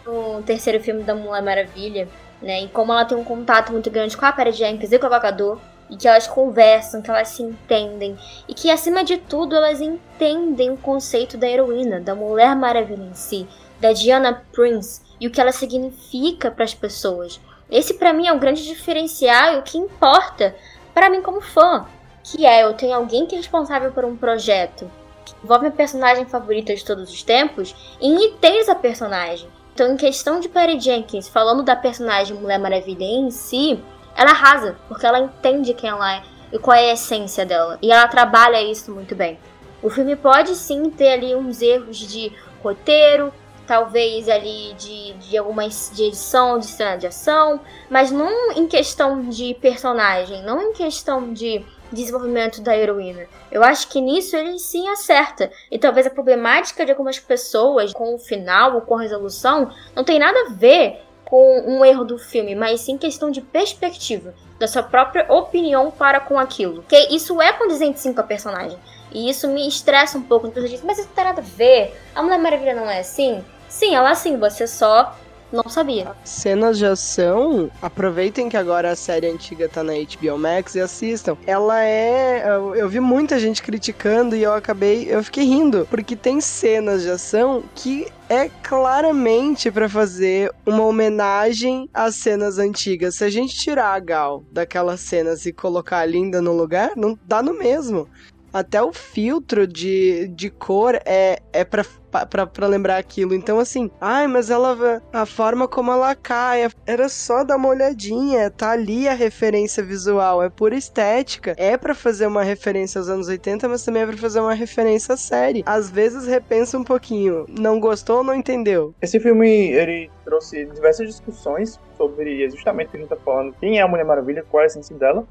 [0.07, 2.09] no terceiro filme da Mulher Maravilha,
[2.44, 2.62] né?
[2.62, 5.09] E como ela tem um contato muito grande com a Perry Jenkins e com o
[5.12, 5.59] Avocador,
[5.90, 8.16] e que elas conversam, que elas se entendem,
[8.48, 13.14] e que acima de tudo elas entendem o conceito da heroína, da Mulher Maravilha em
[13.14, 13.46] si,
[13.80, 17.40] da Diana Prince e o que ela significa para as pessoas.
[17.70, 20.54] Esse para mim é um grande diferencial e o que importa
[20.92, 21.87] para mim como fã,
[22.22, 24.90] que é eu tenho alguém que é responsável por um projeto
[25.24, 29.48] que envolve minha personagem favorita de todos os tempos e entende essa personagem.
[29.74, 33.82] Então, em questão de Perry Jenkins, falando da personagem Mulher Maravilha em si,
[34.16, 37.76] ela arrasa, porque ela entende quem ela é e qual é a essência dela.
[37.82, 39.37] E ela trabalha isso muito bem.
[39.82, 42.32] O filme pode sim ter ali uns erros de
[42.62, 43.32] roteiro,
[43.66, 47.60] talvez ali de, de alguma de edição, de cena de ação,
[47.90, 53.26] mas não em questão de personagem, não em questão de desenvolvimento da heroína.
[53.50, 55.50] Eu acho que nisso ele sim acerta.
[55.70, 60.04] E talvez a problemática de algumas pessoas com o final ou com a resolução não
[60.04, 64.68] tem nada a ver com um erro do filme, mas sim questão de perspectiva, da
[64.68, 66.85] sua própria opinião para com aquilo.
[66.87, 68.78] Que isso é condizente sim com a personagem.
[69.11, 70.46] E isso me estressa um pouco.
[70.46, 71.96] As pessoas dizem, mas isso não tem nada a ver.
[72.14, 73.42] A Mulher Maravilha não é assim?
[73.68, 75.16] Sim, ela assim, você só
[75.54, 76.12] não sabia.
[76.24, 81.36] Cenas de ação, aproveitem que agora a série antiga tá na HBO Max e assistam.
[81.46, 82.44] Ela é.
[82.74, 85.06] Eu vi muita gente criticando e eu acabei.
[85.08, 91.88] Eu fiquei rindo, porque tem cenas de ação que é claramente para fazer uma homenagem
[91.92, 93.16] às cenas antigas.
[93.16, 97.18] Se a gente tirar a Gal daquelas cenas e colocar a Linda no lugar, não
[97.26, 98.08] dá no mesmo
[98.54, 101.84] até o filtro de, de cor é, é pra,
[102.30, 103.34] pra, pra lembrar aquilo.
[103.34, 105.02] Então, assim, ai, mas ela.
[105.12, 108.48] A forma como ela cai, era só dar uma olhadinha.
[108.50, 111.54] Tá ali a referência visual, é pura estética.
[111.58, 115.14] É para fazer uma referência aos anos 80, mas também é pra fazer uma referência
[115.14, 115.64] à série.
[115.66, 117.46] Às vezes repensa um pouquinho.
[117.48, 118.94] Não gostou ou não entendeu?
[119.02, 123.54] Esse filme, ele trouxe diversas discussões sobre justamente o que a gente tá falando.
[123.58, 125.26] Quem é a Mulher Maravilha, qual é a essência dela.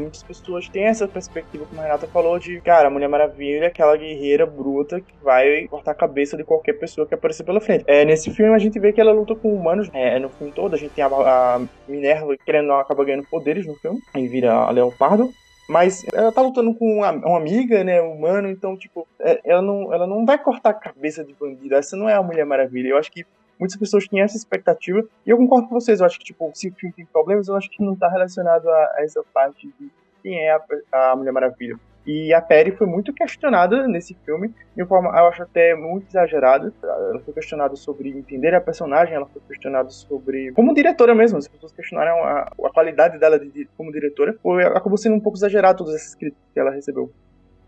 [0.00, 3.66] Muitas pessoas têm essa perspectiva, como a Renata falou, de, cara, a Mulher Maravilha é
[3.66, 7.82] aquela guerreira bruta que vai cortar a cabeça de qualquer pessoa que aparecer pela frente.
[7.84, 10.74] É, nesse filme a gente vê que ela luta com humanos, é, no filme todo,
[10.74, 14.70] a gente tem a, a Minerva querendo acaba ganhando poderes no filme, e vira a
[14.70, 15.32] Leopardo.
[15.68, 19.92] Mas ela tá lutando com uma, uma amiga, né, humano, então, tipo, é, ela, não,
[19.92, 21.74] ela não vai cortar a cabeça de bandido.
[21.74, 22.88] Essa não é a Mulher Maravilha.
[22.88, 23.26] Eu acho que
[23.58, 25.02] muitas pessoas tinham essa expectativa.
[25.26, 27.56] E eu concordo com vocês, eu acho que, tipo, se o filme tem problemas, eu
[27.56, 29.90] acho que não tá relacionado a, a essa parte de
[30.22, 31.78] quem é a, a Mulher Maravilha.
[32.08, 36.72] E a Perry foi muito questionada nesse filme, de forma, eu acho até muito exagerada.
[36.82, 40.50] Ela foi questionada sobre entender a personagem, ela foi questionada sobre.
[40.52, 44.34] como diretora mesmo, as pessoas questionaram a, a qualidade dela de, de, como diretora.
[44.42, 47.12] Foi, acabou sendo um pouco exagerado todas essas críticas que ela recebeu.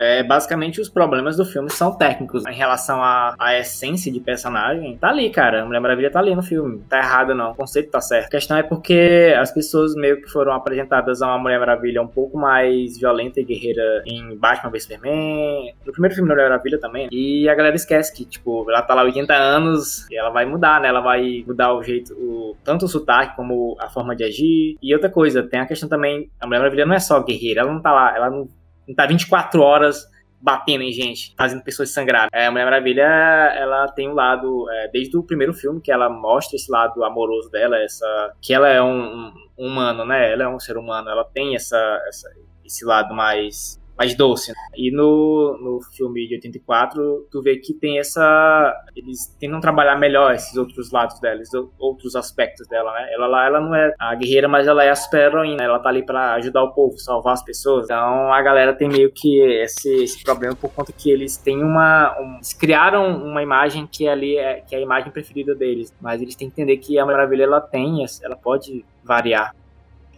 [0.00, 2.46] É, basicamente, os problemas do filme são técnicos.
[2.46, 5.62] Em relação à, à essência de personagem, tá ali, cara.
[5.62, 6.82] A Mulher Maravilha tá ali no filme.
[6.88, 7.50] Tá errado, não.
[7.50, 8.26] O conceito tá certo.
[8.26, 12.06] A questão é porque as pessoas meio que foram apresentadas a uma Mulher Maravilha um
[12.08, 15.74] pouco mais violenta e guerreira em Batman vs Superman.
[15.84, 17.08] No primeiro filme da Mulher Maravilha também.
[17.12, 20.80] E a galera esquece que, tipo, ela tá lá 80 anos e ela vai mudar,
[20.80, 20.88] né?
[20.88, 24.78] Ela vai mudar o jeito, o, tanto o sotaque como a forma de agir.
[24.82, 27.72] E outra coisa, tem a questão também, a Mulher Maravilha não é só guerreira, ela
[27.72, 28.48] não tá lá, ela não
[28.90, 30.04] não tá 24 horas
[30.42, 32.28] batendo em gente, fazendo pessoas sangrar.
[32.32, 36.08] É, a Mulher Maravilha, ela tem um lado, é, desde o primeiro filme, que ela
[36.08, 40.32] mostra esse lado amoroso dela, essa que ela é um, um humano, né?
[40.32, 41.76] Ela é um ser humano, ela tem essa,
[42.08, 42.30] essa
[42.64, 44.50] esse lado mais mais doce.
[44.50, 44.56] Né?
[44.74, 48.74] E no, no filme de 84, tu vê que tem essa.
[48.96, 53.12] Eles tentam trabalhar melhor esses outros lados dela, esses outros aspectos dela, né?
[53.12, 55.62] Ela lá, ela não é a guerreira, mas ela é a super-heroína.
[55.62, 57.84] Ela tá ali pra ajudar o povo, salvar as pessoas.
[57.84, 62.16] Então a galera tem meio que esse, esse problema por conta que eles têm uma.
[62.18, 65.94] Um, eles criaram uma imagem que ali é, que é a imagem preferida deles.
[66.00, 69.54] Mas eles têm que entender que a Maravilha ela tem, ela pode variar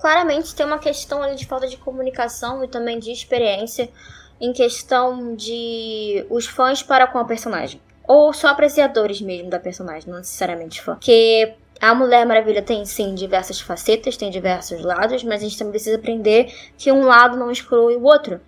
[0.02, 3.88] claramente tem uma questão ali de falta de comunicação e também de experiência
[4.40, 7.80] em questão de os fãs para com a personagem.
[8.06, 10.94] Ou só apreciadores mesmo da personagem, não necessariamente fã.
[10.94, 15.70] Porque a Mulher Maravilha tem sim diversas facetas, tem diversos lados, mas a gente também
[15.70, 18.40] precisa aprender que um lado não exclui o outro.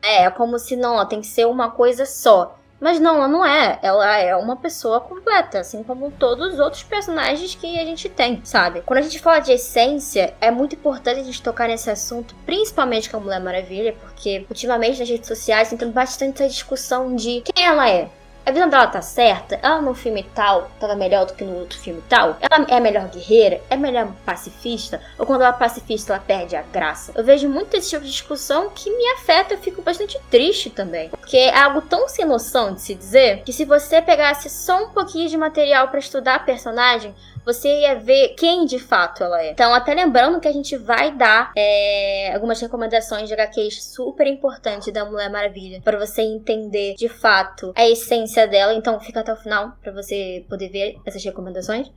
[0.00, 2.58] É, é como se não, ó, tem que ser uma coisa só.
[2.82, 3.78] Mas não, ela não é.
[3.80, 8.40] Ela é uma pessoa completa, assim como todos os outros personagens que a gente tem,
[8.44, 8.80] sabe?
[8.80, 13.08] Quando a gente fala de essência, é muito importante a gente tocar nesse assunto, principalmente
[13.08, 17.64] com a Mulher Maravilha, porque ultimamente nas redes sociais tem bastante essa discussão de quem
[17.64, 18.10] ela é.
[18.44, 19.58] A visão dela tá certa?
[19.62, 22.36] Ela no filme tal tava melhor do que no outro filme tal?
[22.40, 23.60] Ela é melhor guerreira?
[23.70, 25.00] É melhor pacifista?
[25.16, 27.12] Ou quando ela é pacifista, ela perde a graça?
[27.14, 31.08] Eu vejo muito esse tipo de discussão que me afeta, eu fico bastante triste também.
[31.10, 34.88] Porque é algo tão sem noção de se dizer, que se você pegasse só um
[34.88, 39.50] pouquinho de material para estudar a personagem, você ia ver quem de fato ela é.
[39.50, 44.92] Então, até lembrando que a gente vai dar é, algumas recomendações de HQs super importantes
[44.92, 48.74] da Mulher Maravilha para você entender de fato a essência dela.
[48.74, 51.90] Então, fica até o final para você poder ver essas recomendações.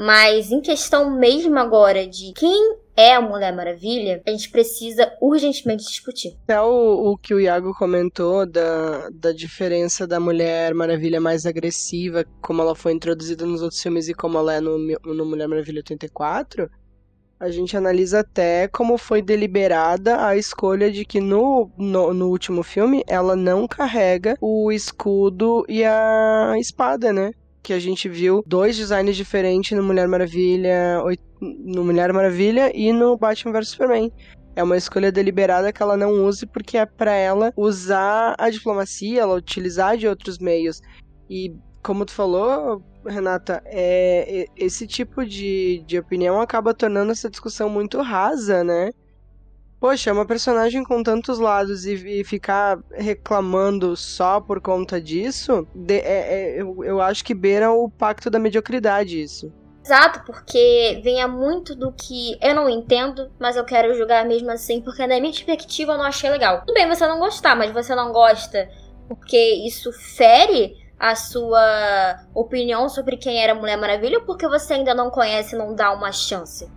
[0.00, 5.84] Mas em questão mesmo agora de quem é a Mulher Maravilha, a gente precisa urgentemente
[5.84, 6.38] discutir.
[6.44, 12.24] Até o, o que o Iago comentou da, da diferença da Mulher Maravilha mais agressiva,
[12.40, 15.80] como ela foi introduzida nos outros filmes e como ela é no, no Mulher Maravilha
[15.80, 16.70] 84,
[17.38, 22.62] a gente analisa até como foi deliberada a escolha de que no, no, no, último
[22.62, 27.32] filme ela não carrega o escudo e a espada, né?
[27.62, 31.02] Que a gente viu dois designs diferentes no Mulher Maravilha,
[31.40, 34.12] no Mulher Maravilha e no Batman vs Superman.
[34.56, 39.22] É uma escolha deliberada que ela não use porque é para ela usar a diplomacia,
[39.22, 40.80] ela utilizar de outros meios.
[41.28, 47.70] E como tu falou, Renata, é, esse tipo de, de opinião acaba tornando essa discussão
[47.70, 48.90] muito rasa, né?
[49.80, 55.66] Poxa, é uma personagem com tantos lados e, e ficar reclamando só por conta disso,
[55.74, 59.50] de, é, é, eu, eu acho que beira o pacto da mediocridade isso.
[59.82, 64.82] Exato, porque venha muito do que eu não entendo, mas eu quero julgar mesmo assim,
[64.82, 66.60] porque na minha perspectiva eu não achei legal.
[66.60, 68.68] Tudo bem você não gostar, mas você não gosta
[69.08, 74.94] porque isso fere a sua opinião sobre quem era Mulher Maravilha ou porque você ainda
[74.94, 76.70] não conhece e não dá uma chance.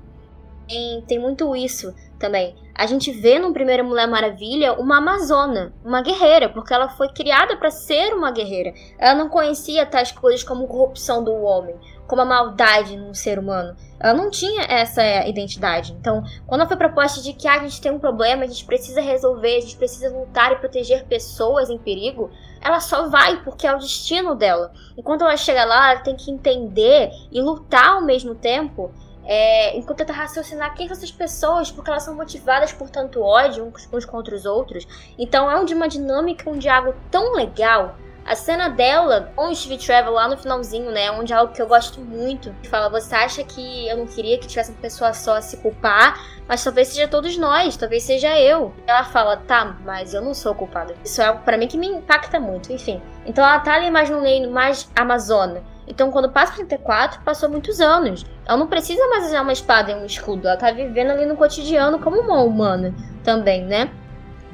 [0.67, 2.55] Tem, tem muito isso também.
[2.75, 7.55] A gente vê no primeiro Mulher Maravilha uma amazona, uma guerreira, porque ela foi criada
[7.57, 8.73] para ser uma guerreira.
[8.97, 11.75] Ela não conhecia tais coisas como corrupção do homem,
[12.07, 13.75] como a maldade no ser humano.
[13.99, 15.93] Ela não tinha essa identidade.
[15.93, 18.65] Então, quando ela foi proposta de que ah, a gente tem um problema, a gente
[18.65, 23.67] precisa resolver, a gente precisa lutar e proteger pessoas em perigo, ela só vai porque
[23.67, 24.71] é o destino dela.
[24.97, 28.91] Enquanto ela chega lá, ela tem que entender e lutar ao mesmo tempo
[29.25, 33.71] é, enquanto tenta raciocinar quem são essas pessoas, porque elas são motivadas por tanto ódio
[33.91, 34.87] uns contra os outros.
[35.17, 37.95] Então é um de uma dinâmica, um diálogo tão legal.
[38.25, 41.05] A cena dela com o Steve Trevor lá no finalzinho, né?
[41.05, 42.55] É um diálogo que eu gosto muito.
[42.61, 45.57] Que fala: Você acha que eu não queria que tivesse uma pessoa só a se
[45.57, 46.17] culpar?
[46.47, 48.73] Mas talvez seja todos nós, talvez seja eu.
[48.87, 50.95] Ela fala: Tá, mas eu não sou culpada.
[51.03, 53.01] Isso é algo para mim que me impacta muito, enfim.
[53.25, 55.61] Então ela tá ali mais no reino mais amazona.
[55.87, 58.25] Então, quando passa 34, passou muitos anos.
[58.45, 60.47] Ela não precisa mais usar uma espada e um escudo.
[60.47, 62.93] Ela tá vivendo ali no cotidiano como uma humana
[63.23, 63.89] também, né?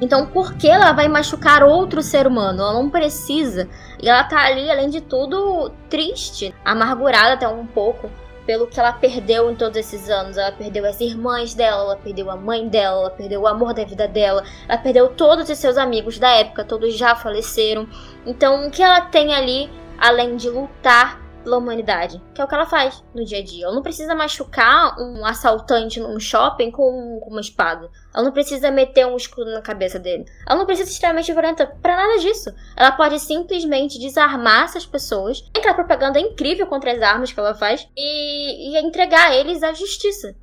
[0.00, 2.62] Então, por que ela vai machucar outro ser humano?
[2.62, 3.68] Ela não precisa.
[4.02, 8.10] E ela tá ali, além de tudo, triste, amargurada até um pouco
[8.46, 10.38] pelo que ela perdeu em todos esses anos.
[10.38, 13.84] Ela perdeu as irmãs dela, ela perdeu a mãe dela, ela perdeu o amor da
[13.84, 17.86] vida dela, ela perdeu todos os seus amigos da época, todos já faleceram.
[18.24, 22.54] Então, o que ela tem ali além de lutar pela humanidade, que é o que
[22.54, 23.64] ela faz no dia a dia.
[23.64, 27.90] Ela não precisa machucar um assaltante num shopping com, uma espada.
[28.14, 30.24] Ela não precisa meter um escudo na cabeça dele.
[30.46, 32.50] Ela não precisa ser extremamente violenta para nada disso.
[32.76, 37.88] Ela pode simplesmente desarmar essas pessoas, entrar propaganda incrível contra as armas que ela faz
[37.96, 40.34] e, e entregar eles à justiça.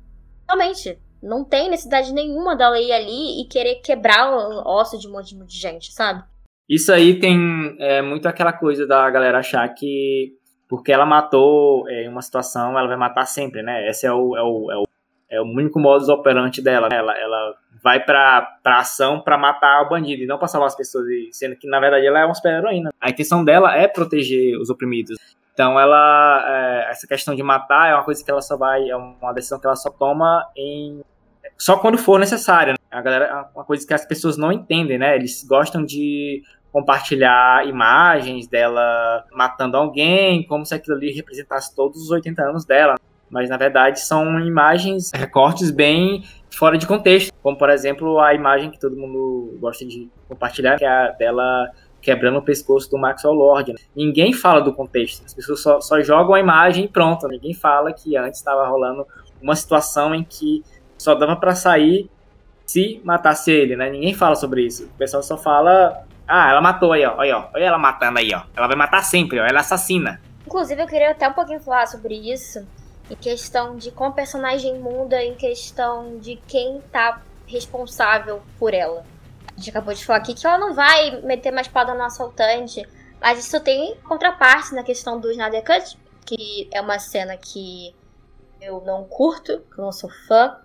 [0.48, 0.98] Realmente.
[1.20, 5.34] Não tem necessidade nenhuma dela ir ali e querer quebrar o osso de um monte
[5.34, 6.22] de gente, sabe?
[6.68, 10.37] Isso aí tem é, muito aquela coisa da galera achar que
[10.68, 13.88] porque ela matou é, em uma situação, ela vai matar sempre, né?
[13.88, 14.84] Esse é o, é o, é o,
[15.30, 16.88] é o único modus operandi dela.
[16.88, 16.96] Né?
[16.96, 20.76] Ela, ela vai pra, pra ação pra matar o bandido e não pra salvar as
[20.76, 22.90] pessoas, sendo que na verdade ela é uma super-heroína.
[23.00, 25.16] A intenção dela é proteger os oprimidos.
[25.54, 28.96] Então ela, é, essa questão de matar é uma coisa que ela só vai, é
[28.96, 31.02] uma decisão que ela só toma em
[31.56, 32.74] só quando for necessário.
[32.74, 32.78] Né?
[32.90, 35.16] A galera, é uma coisa que as pessoas não entendem, né?
[35.16, 36.42] Eles gostam de
[36.78, 42.94] compartilhar imagens dela matando alguém, como se aquilo ali representasse todos os 80 anos dela.
[43.28, 47.32] Mas na verdade são imagens, recortes bem fora de contexto.
[47.42, 51.68] Como por exemplo a imagem que todo mundo gosta de compartilhar, que é a dela
[52.00, 53.74] quebrando o pescoço do Maxwell Lord.
[53.94, 57.26] Ninguém fala do contexto, as pessoas só, só jogam a imagem e pronto.
[57.26, 59.04] Ninguém fala que antes estava rolando
[59.42, 60.62] uma situação em que
[60.96, 62.08] só dava para sair
[62.64, 63.90] se matasse ele, né?
[63.90, 64.84] Ninguém fala sobre isso.
[64.84, 67.16] O pessoal só fala Ah, ela matou aí, ó.
[67.16, 67.48] Olha, ó.
[67.54, 68.42] Olha ela matando aí, ó.
[68.54, 69.44] Ela vai matar sempre, ó.
[69.44, 70.20] Ela é assassina.
[70.46, 72.66] Inclusive, eu queria até um pouquinho falar sobre isso.
[73.10, 79.04] Em questão de como personagem muda, em questão de quem tá responsável por ela.
[79.46, 82.86] A gente acabou de falar aqui que ela não vai meter mais espada no assaltante.
[83.20, 87.94] Mas isso tem contraparte na questão do Snyder Cut, que é uma cena que
[88.60, 90.56] eu não curto, que eu não sou fã.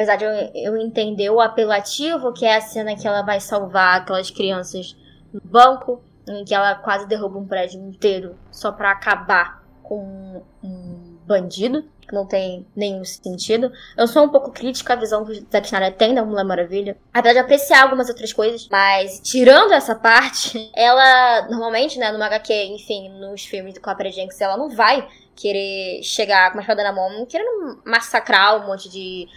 [0.00, 4.00] Apesar de eu, eu entender o apelativo, que é a cena que ela vai salvar
[4.00, 4.96] aquelas crianças
[5.32, 11.18] no banco, em que ela quase derruba um prédio inteiro só para acabar com um
[11.26, 13.72] bandido, que não tem nenhum sentido.
[13.96, 16.96] Eu sou um pouco crítica à visão que o Zack Snyder tem da Mulher Maravilha,
[17.12, 22.54] apesar de apreciar algumas outras coisas, mas tirando essa parte, ela normalmente, né, no HQ,
[22.66, 26.92] enfim, nos filmes do Clapper Jenks, ela não vai querer chegar com uma espada na
[26.92, 29.28] mão, querendo massacrar um monte de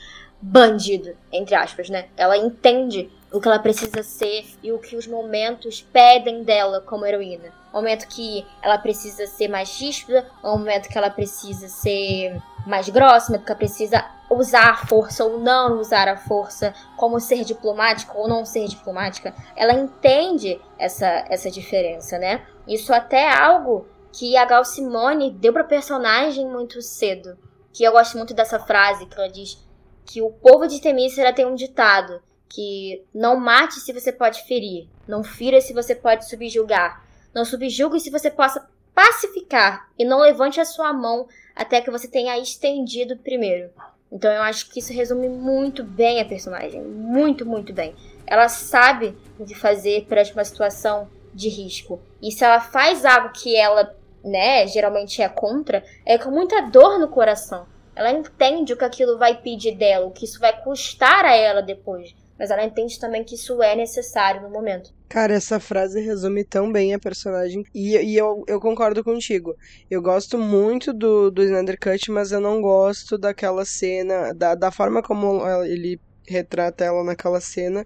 [0.41, 2.07] bandido, entre aspas, né?
[2.17, 7.05] Ela entende o que ela precisa ser e o que os momentos pedem dela como
[7.05, 7.53] heroína.
[7.71, 12.35] O momento que ela precisa ser mais ríspida, o momento que ela precisa ser
[12.65, 16.73] mais grossa, o momento que ela precisa usar a força ou não usar a força,
[16.97, 19.33] como ser diplomática ou não ser diplomática.
[19.55, 22.45] Ela entende essa, essa diferença, né?
[22.67, 27.37] Isso até é algo que a Gal Simone deu pra personagem muito cedo.
[27.73, 29.57] Que eu gosto muito dessa frase que ela diz
[30.05, 34.87] que o povo de Temícera tem um ditado que não mate se você pode ferir,
[35.07, 40.59] não fira se você pode subjugar, não subjugue se você possa pacificar e não levante
[40.59, 43.69] a sua mão até que você tenha estendido primeiro.
[44.11, 47.95] Então eu acho que isso resume muito bem a personagem, muito, muito bem.
[48.27, 52.01] Ela sabe o que fazer perante uma situação de risco.
[52.21, 56.99] E se ela faz algo que ela, né, geralmente é contra, é com muita dor
[56.99, 57.65] no coração.
[57.95, 61.61] Ela entende o que aquilo vai pedir dela, o que isso vai custar a ela
[61.61, 62.15] depois.
[62.39, 64.91] Mas ela entende também que isso é necessário no momento.
[65.07, 67.63] Cara, essa frase resume tão bem a personagem.
[67.75, 69.55] E, e eu, eu concordo contigo.
[69.89, 74.71] Eu gosto muito do, do Snyder Cut, mas eu não gosto daquela cena, da, da
[74.71, 77.85] forma como ele retrata ela naquela cena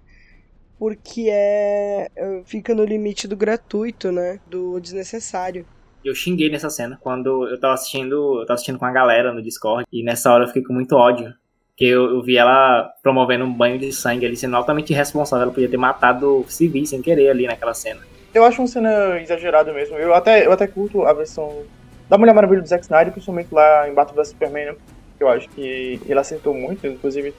[0.78, 2.10] porque é
[2.46, 4.40] fica no limite do gratuito, né?
[4.46, 5.66] Do desnecessário
[6.06, 9.42] eu xinguei nessa cena quando eu tava assistindo, eu tava assistindo com a galera no
[9.42, 11.34] Discord e nessa hora eu fiquei com muito ódio.
[11.70, 15.44] Porque eu, eu vi ela promovendo um banho de sangue ali, sendo altamente irresponsável.
[15.44, 18.00] Ela podia ter matado civis sem querer ali naquela cena.
[18.34, 19.98] Eu acho uma cena exagerada mesmo.
[19.98, 21.64] Eu até, eu até curto a versão
[22.08, 24.76] da Mulher Maravilha do Zack Snyder, principalmente lá em Battle vs Superman, né?
[25.20, 27.34] Eu acho que ele acertou muito, inclusive.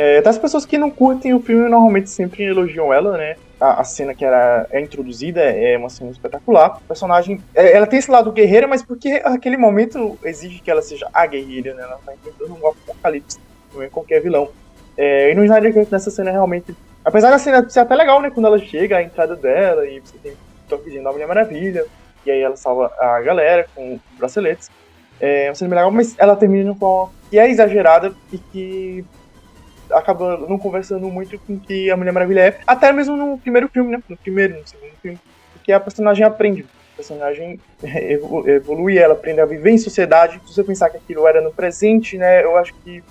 [0.00, 3.36] É, até as pessoas que não curtem o filme normalmente sempre elogiam ela, né?
[3.60, 6.78] a, a, cena que era, é introduzida é uma cena espetacular.
[6.78, 10.80] O personagem, é, ela tem esse lado guerreira, mas porque aquele momento exige que ela
[10.80, 11.82] seja a guerreira, né?
[11.82, 13.38] Ela tá enfrentando um apocalipse,
[13.74, 14.48] não é qualquer vilão.
[14.96, 16.74] É, e no Snyder Cut, nessa cena, realmente...
[17.04, 18.30] Apesar da cena ser até legal, né?
[18.30, 20.32] Quando ela chega, a entrada dela, e você tem
[20.66, 21.84] toquezinho da Mulher Maravilha,
[22.24, 24.70] e aí ela salva a galera com braceletes.
[25.20, 29.04] É uma cena legal, mas ela termina de uma que é exagerada e que
[29.92, 33.68] acaba não conversando muito com o que a Mulher Maravilha é, até mesmo no primeiro
[33.68, 34.02] filme, né?
[34.08, 35.18] No primeiro, no segundo filme.
[35.52, 36.66] Porque a personagem aprende.
[36.94, 40.40] A personagem evolui, ela aprende a viver em sociedade.
[40.46, 42.44] Se você pensar que aquilo era no presente, né?
[42.44, 43.02] Eu acho que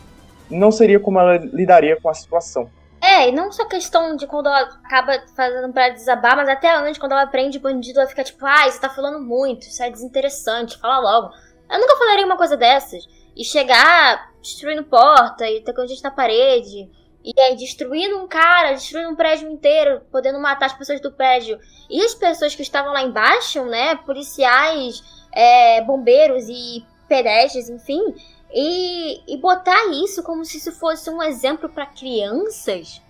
[0.49, 2.69] não seria como ela lidaria com a situação.
[3.01, 6.97] É, e não só questão de quando ela acaba fazendo pra desabar, mas até antes,
[6.97, 10.77] quando ela aprende bandido, ela fica tipo, ah, você tá falando muito, isso é desinteressante,
[10.77, 11.33] fala logo.
[11.69, 13.07] Eu nunca falaria uma coisa dessas.
[13.39, 16.89] E chegar destruindo porta e tacando gente na parede.
[17.23, 21.57] E aí destruindo um cara, destruindo um prédio inteiro, podendo matar as pessoas do prédio.
[21.89, 23.95] E as pessoas que estavam lá embaixo, né?
[23.95, 28.13] Policiais, é, bombeiros e pedestres, enfim.
[28.53, 33.01] E, e botar isso como se isso fosse um exemplo para crianças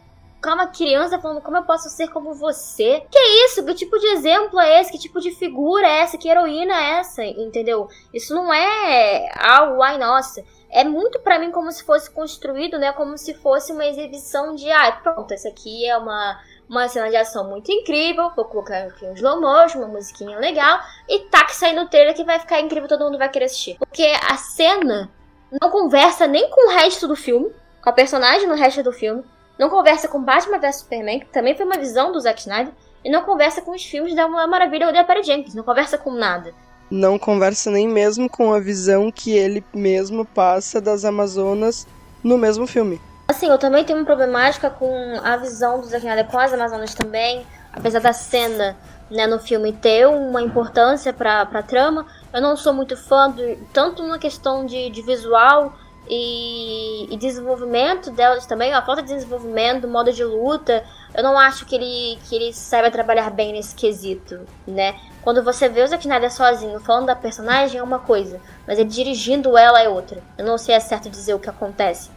[0.42, 3.04] com uma criança falando como eu posso ser como você.
[3.12, 3.64] Que isso?
[3.66, 4.92] Que tipo de exemplo é esse?
[4.92, 6.18] Que tipo de figura é essa?
[6.18, 7.24] Que heroína é essa?
[7.24, 7.88] Entendeu?
[8.14, 10.44] Isso não é algo, ai nossa.
[10.72, 12.92] É muito para mim como se fosse construído, né?
[12.94, 17.16] Como se fosse uma exibição de, ah, pronto, essa aqui é uma, uma cena de
[17.16, 18.32] ação muito incrível.
[18.36, 20.80] Vou colocar aqui um slow motion, uma musiquinha legal.
[21.08, 23.78] E tá que sair no trailer que vai ficar incrível, todo mundo vai querer assistir.
[23.78, 25.12] Porque a cena
[25.60, 29.24] não conversa nem com o resto do filme, com a personagem no resto do filme
[29.60, 33.12] não conversa com Batman vs Superman, que também foi uma visão do Zack Snyder, e
[33.12, 36.12] não conversa com os filmes da Mulher Maravilha ou da Perry Jenkins, não conversa com
[36.12, 36.54] nada.
[36.90, 41.86] Não conversa nem mesmo com a visão que ele mesmo passa das Amazonas
[42.24, 43.02] no mesmo filme.
[43.28, 46.96] Assim, eu também tenho uma problemática com a visão do Zack Snyder com as Amazonas
[46.96, 48.78] também, apesar da cena
[49.12, 53.42] né, no filme ter uma importância pra, pra trama, eu não sou muito fã, do,
[53.74, 55.74] tanto na questão de, de visual
[56.10, 60.84] e, e, desenvolvimento delas também, a falta de desenvolvimento, do modo de luta,
[61.14, 65.00] eu não acho que ele, que ele saiba trabalhar bem nesse quesito, né?
[65.22, 68.90] Quando você vê o Zack Snyder sozinho falando da personagem é uma coisa, mas ele
[68.90, 70.22] dirigindo ela é outra.
[70.38, 72.10] Eu não sei é certo dizer o que acontece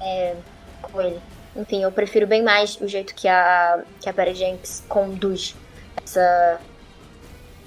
[0.00, 0.36] é,
[0.80, 1.20] com ele.
[1.56, 5.54] Enfim, eu prefiro bem mais o jeito que a, que a Perry Jenks conduz
[6.02, 6.60] essa,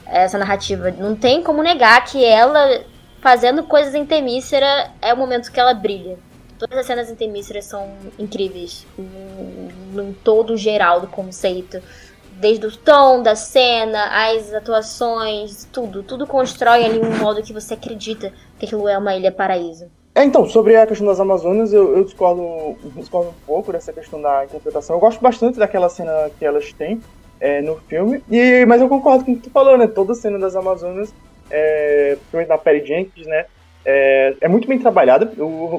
[0.06, 0.92] essa narrativa.
[0.92, 2.82] Não tem como negar que ela,
[3.26, 6.16] fazendo coisas em Temícera, é o momento que ela brilha.
[6.60, 11.82] Todas as cenas em Temícera são incríveis, em todo geral do conceito.
[12.34, 16.04] Desde o tom da cena, as atuações, tudo.
[16.04, 19.88] Tudo constrói ali um modo que você acredita que aquilo é uma ilha paraíso.
[20.14, 24.22] É, então, sobre a questão das Amazonas, eu, eu discordo, discordo um pouco dessa questão
[24.22, 24.98] da interpretação.
[24.98, 27.02] Eu gosto bastante daquela cena que elas têm
[27.40, 29.88] é, no filme, e, mas eu concordo com o que tu falou, né?
[29.88, 31.12] Toda cena das Amazonas,
[31.56, 33.46] é, principalmente da Perry Jenkins, né?
[33.86, 35.32] É, é muito bem trabalhada.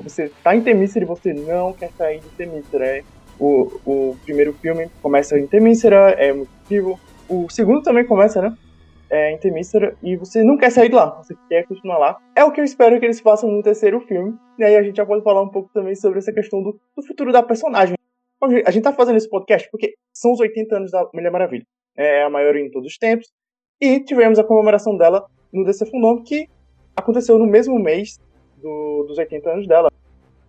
[0.02, 2.86] Você tá em Temícera e você não quer sair de Temícera.
[2.86, 3.02] É,
[3.38, 6.98] o, o primeiro filme começa em Temícera, é muito vivo.
[7.28, 8.56] O segundo também começa, né?
[9.10, 12.18] é, em Temícera e você não quer sair de lá, você quer continuar lá.
[12.34, 14.34] É o que eu espero que eles façam no terceiro filme.
[14.58, 17.02] E aí a gente já pode falar um pouco também sobre essa questão do, do
[17.06, 17.96] futuro da personagem.
[18.64, 21.64] A gente tá fazendo esse podcast porque são os 80 anos da Mulher Maravilha.
[21.96, 23.28] É a maior em todos os tempos.
[23.80, 26.48] E tivemos a comemoração dela no DC Fandom, que
[26.94, 28.18] aconteceu no mesmo mês
[28.56, 29.90] do, dos 80 anos dela.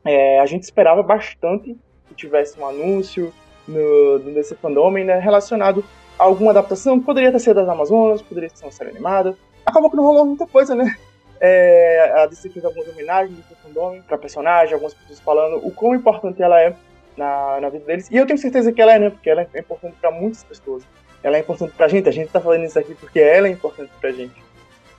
[0.06, 1.76] É, a gente esperava bastante
[2.08, 3.34] que tivesse um anúncio
[3.68, 5.84] no, no DC Fandom né, relacionado
[6.18, 9.38] alguma adaptação, poderia ter sido das Amazonas, poderia ser uma série animada.
[9.66, 10.96] Acabou que não rolou muita coisa, né?
[11.40, 15.94] É, a DC fez algumas homenagens do fandom pra personagem, algumas pessoas falando o quão
[15.94, 16.74] importante ela é
[17.16, 18.10] na, na vida deles.
[18.10, 19.10] E eu tenho certeza que ela é, né?
[19.12, 20.84] Porque ela é importante para muitas pessoas.
[21.22, 23.92] Ela é importante pra gente, a gente tá falando isso aqui porque ela é importante
[24.00, 24.47] pra gente.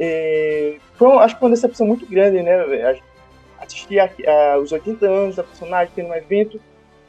[0.00, 3.00] E foi, acho que foi uma decepção muito grande, né?
[3.60, 6.60] Assistir a, a, os 80 anos da personagem, ter um evento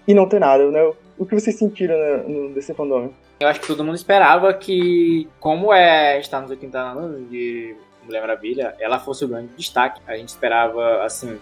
[0.08, 0.92] e não ter nada, né?
[1.18, 3.12] O que vocês sentiram né, no Fandom?
[3.40, 8.22] Eu acho que todo mundo esperava que, como é estar nos 80 anos de Mulher
[8.22, 10.02] Maravilha, ela fosse o grande destaque.
[10.08, 11.40] A gente esperava, assim.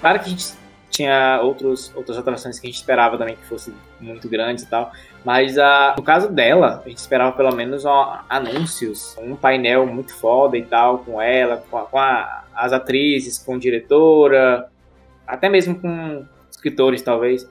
[0.00, 0.54] Claro que a gente
[0.90, 4.92] tinha outros, outras atrações que a gente esperava também que fossem muito grandes e tal.
[5.24, 7.84] Mas a, no caso dela, a gente esperava pelo menos
[8.28, 13.38] anúncios, um painel muito foda e tal, com ela, com, a, com a, as atrizes,
[13.38, 14.68] com diretora,
[15.26, 17.48] até mesmo com escritores, talvez.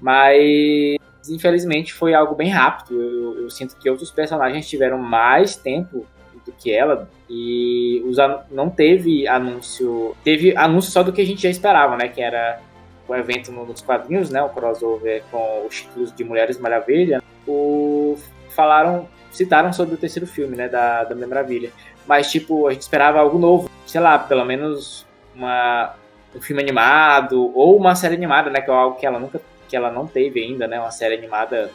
[0.00, 0.96] Mas
[1.28, 3.00] infelizmente foi algo bem rápido.
[3.00, 6.06] Eu, eu, sinto que outros personagens tiveram mais tempo
[6.44, 8.16] do que ela e os,
[8.50, 12.08] não teve anúncio, teve anúncio só do que a gente já esperava, né?
[12.08, 12.60] Que era
[13.08, 14.42] o evento nos quadrinhos, né?
[14.42, 17.22] O crossover com os títulos de Mulheres Maravilha.
[17.46, 18.16] O,
[18.50, 20.68] falaram, citaram sobre o terceiro filme, né?
[20.68, 21.70] Da, da Mulher Maravilha.
[22.06, 23.70] Mas, tipo, a gente esperava algo novo.
[23.86, 25.94] Sei lá, pelo menos uma,
[26.34, 28.60] um filme animado ou uma série animada, né?
[28.60, 30.78] Que é algo que ela nunca que ela não teve ainda, né?
[30.78, 31.70] Uma série animada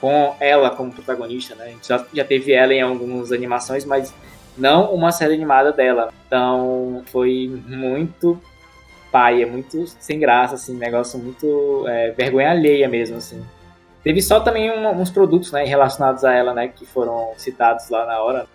[0.00, 1.64] com ela como protagonista, né?
[1.64, 4.14] A gente já, já teve ela em algumas animações, mas
[4.56, 6.12] não uma série animada dela.
[6.26, 8.40] Então foi muito
[9.10, 13.44] paia, muito sem graça, assim, negócio muito é, vergonha alheia mesmo, assim.
[14.02, 18.06] Teve só também um, uns produtos, né, relacionados a ela, né, que foram citados lá
[18.06, 18.46] na hora.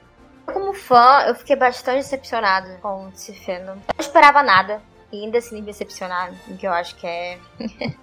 [0.45, 3.61] Como fã, eu fiquei bastante decepcionada com esse filme.
[3.61, 4.81] Eu não esperava nada.
[5.11, 7.37] E ainda assim me decepcionar, o que eu acho que é.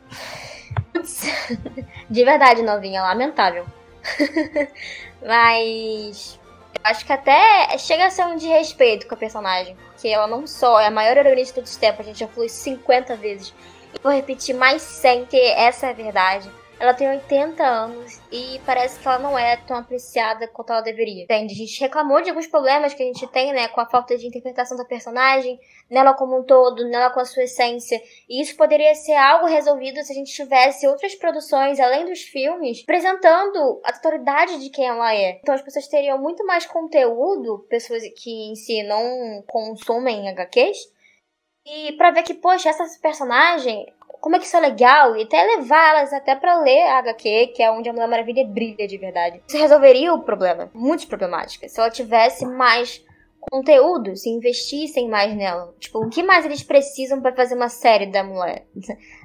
[2.09, 3.67] De verdade, novinha, lamentável.
[5.25, 6.41] Mas.
[6.83, 9.77] Acho que até chega a ser um desrespeito com a personagem.
[9.93, 12.27] Porque ela não só é a maior heroína de todos os tempos, a gente já
[12.27, 13.55] falou isso 50 vezes.
[13.95, 16.51] E vou repetir mais 100, que essa é a verdade
[16.83, 21.23] ela tem 80 anos e parece que ela não é tão apreciada quanto ela deveria.
[21.23, 21.55] Entende?
[21.55, 24.27] A gente reclamou de alguns problemas que a gente tem, né, com a falta de
[24.27, 28.03] interpretação da personagem, nela como um todo, nela com a sua essência.
[28.29, 32.83] E isso poderia ser algo resolvido se a gente tivesse outras produções, além dos filmes,
[32.83, 35.39] apresentando a totalidade de quem ela é.
[35.41, 40.79] Então as pessoas teriam muito mais conteúdo, pessoas que em si não consumem HQs,
[41.65, 43.87] e para ver que, poxa, essa personagem,
[44.21, 47.53] como é que isso é legal e até levar elas até para ler a HQ,
[47.55, 49.43] que é onde a Mulher Maravilha brilha de verdade.
[49.47, 53.05] Isso resolveria o problema, muitas problemáticas, se ela tivesse mais
[53.51, 55.75] conteúdo, se investissem mais nela.
[55.81, 58.65] Tipo, o que mais eles precisam para fazer uma série da mulher?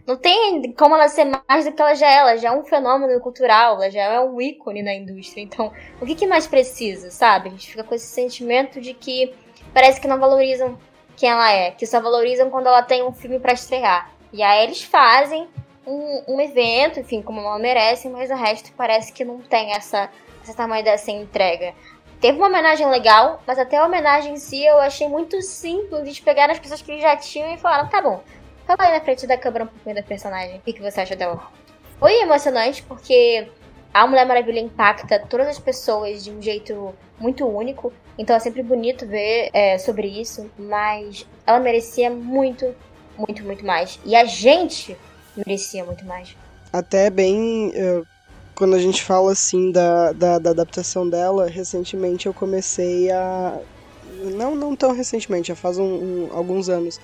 [0.07, 2.15] Não tem como ela ser mais do que ela já é.
[2.17, 5.41] Ela já é um fenômeno cultural, ela já é um ícone na indústria.
[5.41, 5.71] Então,
[6.01, 7.49] o que, que mais precisa, sabe?
[7.49, 9.33] A gente fica com esse sentimento de que
[9.73, 10.77] parece que não valorizam
[11.15, 14.16] quem ela é, que só valorizam quando ela tem um filme para estrear.
[14.31, 15.47] E aí eles fazem
[15.85, 20.09] um, um, evento, enfim, como ela merece, mas o resto parece que não tem essa,
[20.43, 21.73] essa tamanho dessa entrega.
[22.19, 26.21] Teve uma homenagem legal, mas até a homenagem em si eu achei muito simples de
[26.21, 28.23] pegar as pessoas que eles já tinham e falaram, tá bom,
[28.65, 30.57] fala aí na frente da câmera um pouquinho da personagem.
[30.57, 31.51] O que, que você acha dela?
[31.99, 33.47] Foi emocionante porque
[33.93, 37.91] a Mulher Maravilha impacta todas as pessoas de um jeito muito único.
[38.17, 40.51] Então é sempre bonito ver é, sobre isso.
[40.57, 42.75] Mas ela merecia muito,
[43.17, 43.99] muito, muito mais.
[44.05, 44.97] E a gente
[45.35, 46.35] merecia muito mais.
[46.71, 47.69] Até bem.
[47.69, 48.05] Uh,
[48.55, 53.59] quando a gente fala assim da, da, da adaptação dela, recentemente eu comecei a.
[54.35, 56.99] Não, não tão recentemente, já faz um, um, alguns anos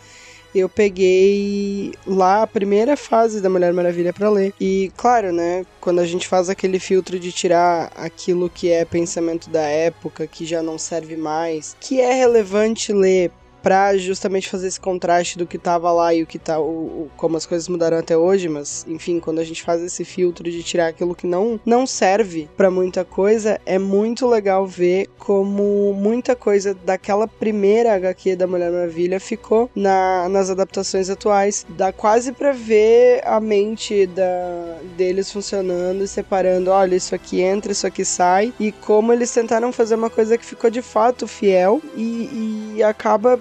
[0.56, 4.54] eu peguei lá a primeira fase da Mulher Maravilha para ler.
[4.60, 9.50] E claro, né, quando a gente faz aquele filtro de tirar aquilo que é pensamento
[9.50, 13.32] da época, que já não serve mais, que é relevante ler
[13.64, 17.12] para justamente fazer esse contraste do que tava lá e o que tá o, o,
[17.16, 20.62] como as coisas mudaram até hoje, mas enfim, quando a gente faz esse filtro de
[20.62, 26.36] tirar aquilo que não não serve para muita coisa, é muito legal ver como muita
[26.36, 31.66] coisa daquela primeira HQ da Mulher Maravilha ficou na, nas adaptações atuais.
[31.70, 37.72] Dá quase para ver a mente da, deles funcionando e separando, olha, isso aqui entra,
[37.72, 41.82] isso aqui sai, e como eles tentaram fazer uma coisa que ficou de fato fiel
[41.96, 43.40] e, e acaba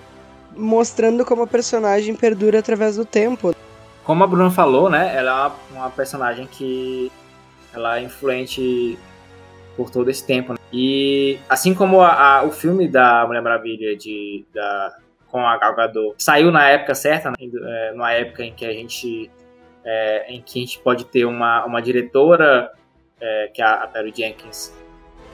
[0.56, 3.54] mostrando como a personagem perdura através do tempo.
[4.04, 7.10] Como a Bruna falou, né, ela é uma personagem que
[7.72, 8.98] ela é influente
[9.76, 10.52] por todo esse tempo.
[10.52, 10.58] Né?
[10.72, 14.96] E assim como a, a, o filme da Mulher Maravilha de, da,
[15.28, 17.36] com a Gal Gadot saiu na época certa, né?
[17.40, 19.30] é, numa época em que a gente
[19.84, 22.70] é, em que a gente pode ter uma, uma diretora
[23.20, 24.72] é, que é a, a Perry Jenkins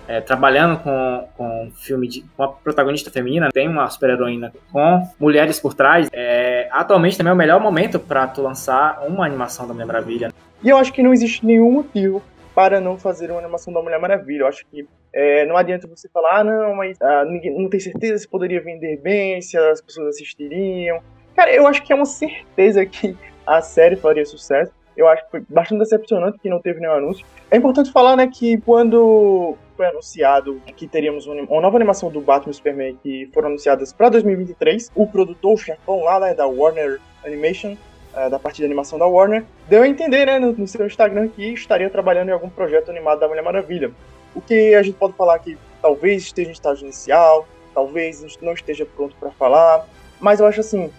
[0.09, 5.07] é, trabalhando com, com um filme de, com a protagonista feminina, tem uma super-heroína com
[5.21, 9.69] mulheres por trás, é, atualmente também é o melhor momento para tu lançar uma animação
[9.69, 10.33] da Mulher Maravilha.
[10.65, 12.23] E eu acho que não existe nenhum motivo
[12.55, 14.43] para não fazer uma animação da Mulher Maravilha.
[14.43, 17.79] Eu acho que é, não adianta você falar, ah, não, mas ah, ninguém, não tem
[17.79, 21.01] certeza se poderia vender bem, se as pessoas assistiriam.
[21.37, 24.73] Cara, eu acho que é uma certeza que a série faria sucesso.
[24.97, 27.25] Eu acho que foi bastante decepcionante que não teve nenhum anúncio.
[27.51, 32.51] É importante falar, né, que quando foi anunciado que teríamos uma nova animação do Batman
[32.51, 34.91] e Superman que foram anunciadas para 2023.
[34.93, 37.77] O produtor, o chefão lá né, da Warner Animation,
[38.13, 41.29] uh, da parte de animação da Warner, deu a entender né, no, no, seu Instagram
[41.29, 43.93] que estaria trabalhando em algum projeto animado da Mulher Maravilha.
[44.35, 48.85] O que a gente pode falar que talvez esteja em estágio inicial, talvez não esteja
[48.85, 49.87] pronto para falar,
[50.19, 50.91] mas eu acho assim,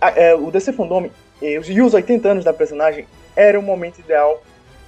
[0.00, 1.08] a, é, o DC Fandom
[1.40, 3.06] e os 80 anos da personagem
[3.36, 4.42] era o momento ideal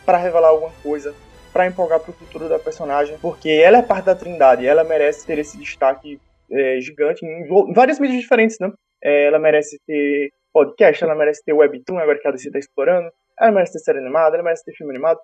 [0.05, 1.15] para revelar alguma coisa
[1.57, 5.39] para empolgar pro futuro da personagem, porque ela é parte da Trindade, ela merece ter
[5.39, 8.71] esse destaque é, gigante em, várias mídias diferentes, né?
[9.03, 13.09] É, ela merece ter podcast, ela merece ter webtoon, agora que a DC tá explorando,
[13.41, 15.19] ela merece ter série animada, ela merece ter filme animado,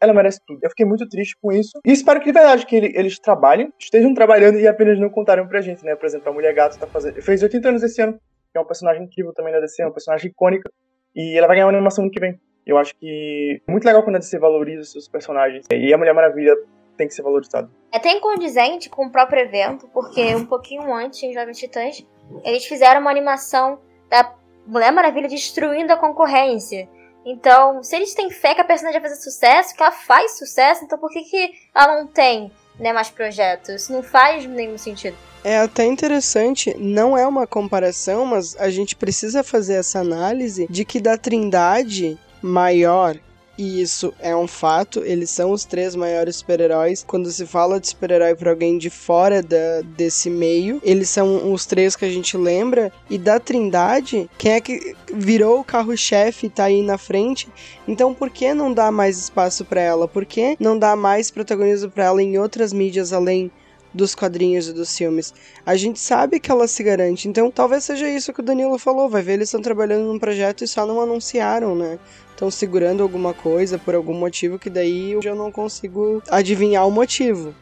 [0.00, 0.58] ela merece tudo.
[0.62, 1.78] Eu fiquei muito triste com isso.
[1.84, 5.46] E espero que de verdade que ele, eles trabalhem, estejam trabalhando e apenas não contaram
[5.46, 5.94] pra gente, né?
[5.94, 7.20] Por exemplo, a Mulher Gato tá fazendo.
[7.20, 8.14] Fez 80 anos esse ano,
[8.50, 10.70] que é um personagem incrível também da DC, é uma personagem icônica.
[11.14, 12.40] E ela vai ganhar uma animação no que vem.
[12.66, 15.66] Eu acho que é muito legal quando a DC valoriza os seus personagens.
[15.70, 16.54] E a Mulher Maravilha
[16.96, 17.68] tem que ser valorizada.
[17.92, 22.06] É até incondizente com o próprio evento, porque um pouquinho antes, em Jovens Titãs,
[22.44, 24.34] eles fizeram uma animação da
[24.66, 26.88] Mulher Maravilha destruindo a concorrência.
[27.24, 30.84] Então, se eles têm fé que a personagem vai fazer sucesso, que ela faz sucesso,
[30.84, 33.70] então por que, que ela não tem né, mais projetos?
[33.70, 35.16] Isso não faz nenhum sentido.
[35.42, 40.84] É até interessante, não é uma comparação, mas a gente precisa fazer essa análise de
[40.84, 43.16] que da Trindade maior
[43.56, 47.04] e isso é um fato, eles são os três maiores super-heróis.
[47.06, 51.64] Quando se fala de super-herói para alguém de fora da, desse meio, eles são os
[51.64, 52.92] três que a gente lembra.
[53.08, 57.48] E da Trindade, quem é que virou o carro-chefe e tá aí na frente?
[57.86, 60.08] Então por que não dá mais espaço para ela?
[60.08, 63.52] Por que não dá mais protagonismo para ela em outras mídias além
[63.94, 65.32] dos quadrinhos e dos filmes.
[65.64, 69.08] A gente sabe que ela se garante, então talvez seja isso que o Danilo falou.
[69.08, 71.98] Vai ver, eles estão trabalhando num projeto e só não anunciaram, né?
[72.30, 77.54] Estão segurando alguma coisa por algum motivo que daí eu não consigo adivinhar o motivo.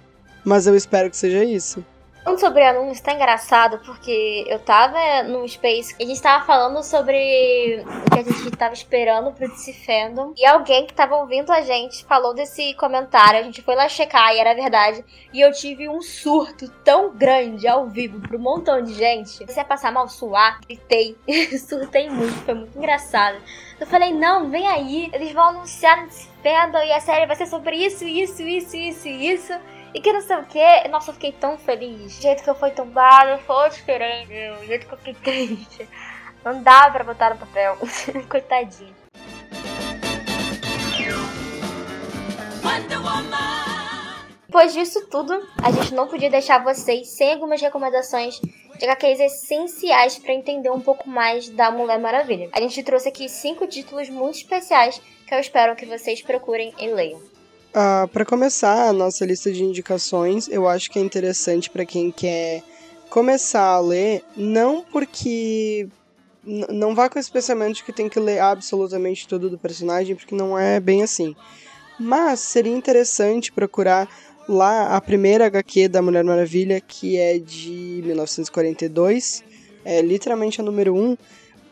[0.42, 1.84] Mas eu espero que seja isso.
[2.24, 6.80] Falando sobre anúncio, tá engraçado, porque eu tava num space e a gente tava falando
[6.84, 10.32] sobre o que a gente tava esperando pro DC Fandom.
[10.36, 13.40] E alguém que tava ouvindo a gente falou desse comentário.
[13.40, 15.04] A gente foi lá checar e era verdade.
[15.32, 19.44] E eu tive um surto tão grande ao vivo pro um montão de gente.
[19.52, 21.16] Se é passar mal suar, gritei.
[21.58, 23.38] Surtei muito, foi muito engraçado.
[23.80, 25.10] Eu falei, não, vem aí.
[25.12, 28.76] Eles vão anunciar no DC Fandom e a série vai ser sobre isso, isso, isso,
[28.76, 29.52] isso, isso.
[29.94, 30.88] E que não sei o que.
[30.88, 32.18] Nossa, eu fiquei tão feliz.
[32.18, 34.32] O jeito que eu fui tombada foi diferente.
[34.60, 35.88] O jeito que eu fiquei triste.
[36.44, 37.78] Não dá pra botar no papel.
[38.28, 39.02] Coitadinho.
[44.46, 45.32] Depois disso tudo,
[45.62, 50.80] a gente não podia deixar vocês sem algumas recomendações de HQs essenciais para entender um
[50.80, 52.50] pouco mais da Mulher Maravilha.
[52.52, 56.86] A gente trouxe aqui cinco títulos muito especiais que eu espero que vocês procurem e
[56.88, 57.22] leiam.
[57.72, 62.10] Uh, para começar a nossa lista de indicações, eu acho que é interessante para quem
[62.10, 62.62] quer
[63.08, 65.88] começar a ler, não porque
[66.44, 70.34] não vá com esse pensamento de que tem que ler absolutamente tudo do personagem, porque
[70.34, 71.34] não é bem assim.
[71.98, 74.06] Mas seria interessante procurar
[74.46, 79.42] lá a primeira HQ da Mulher Maravilha, que é de 1942,
[79.82, 81.16] é literalmente a número 1,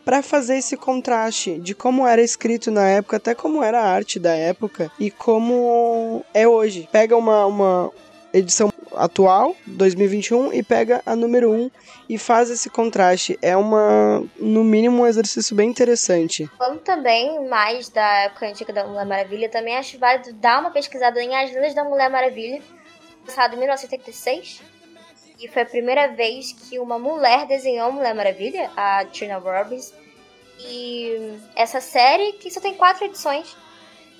[0.03, 4.19] para fazer esse contraste de como era escrito na época, até como era a arte
[4.19, 6.87] da época e como é hoje.
[6.91, 7.91] Pega uma, uma
[8.33, 11.71] edição atual, 2021, e pega a número 1
[12.09, 13.37] e faz esse contraste.
[13.41, 16.49] É uma, no mínimo, um exercício bem interessante.
[16.57, 21.21] Falando também mais da época antiga da Mulher Maravilha, também acho válido dar uma pesquisada
[21.21, 22.61] em As Lendas da Mulher Maravilha,
[23.25, 24.80] lançado em 1986
[25.41, 29.91] e foi a primeira vez que uma mulher desenhou Mulher Maravilha, a Tina Robbins.
[30.59, 33.57] E essa série, que só tem quatro edições,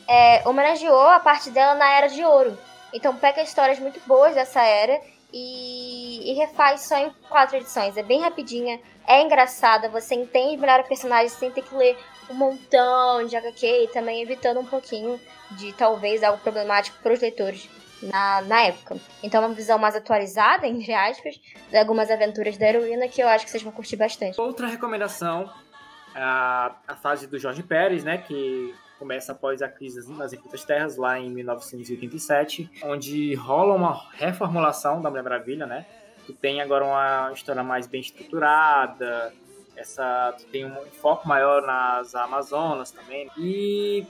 [0.08, 2.58] é, homenageou a parte dela na Era de Ouro.
[2.92, 5.00] Então pega histórias muito boas dessa era
[5.32, 7.96] e, e, refaz só em quatro edições.
[7.96, 11.96] É bem rapidinha, é engraçada, você entende melhor a personagem sem ter que ler
[12.32, 17.22] um montão de HQ e também evitando um pouquinho de talvez algo problemático para os
[17.22, 17.70] leitores
[18.02, 18.98] na, na época.
[19.24, 21.40] Então, uma visão mais atualizada, entre aspas,
[21.70, 24.40] de algumas aventuras da heroína que eu acho que vocês vão curtir bastante.
[24.40, 25.52] Outra recomendação,
[26.16, 30.96] a, a fase do Jorge Pérez, né, que começa após a crise nas Infinitas Terras,
[30.96, 35.86] lá em 1987, onde rola uma reformulação da Mulher Maravilha, né,
[36.26, 39.34] que tem agora uma história mais bem estruturada,
[39.76, 44.06] essa tem um foco maior nas Amazonas também, e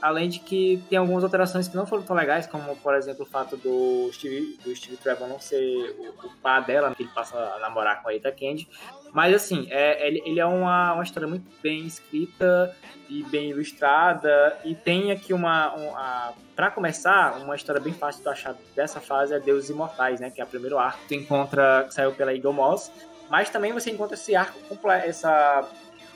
[0.00, 3.26] Além de que tem algumas alterações que não foram tão legais, como, por exemplo, o
[3.26, 7.36] fato do Steve, do Steve Trevor não ser o, o par dela, que ele passa
[7.36, 8.68] a namorar com a Rita Candy.
[9.12, 12.76] Mas, assim, é, ele, ele é uma, uma história muito bem escrita
[13.08, 14.58] e bem ilustrada.
[14.64, 16.34] E tem aqui uma...
[16.54, 20.30] para começar, uma história bem fácil de achar dessa fase é Deuses Imortais, né?
[20.30, 22.92] Que é o primeiro arco que tu encontra, que saiu pela Eagle Moss.
[23.30, 25.68] Mas também você encontra esse arco, essa,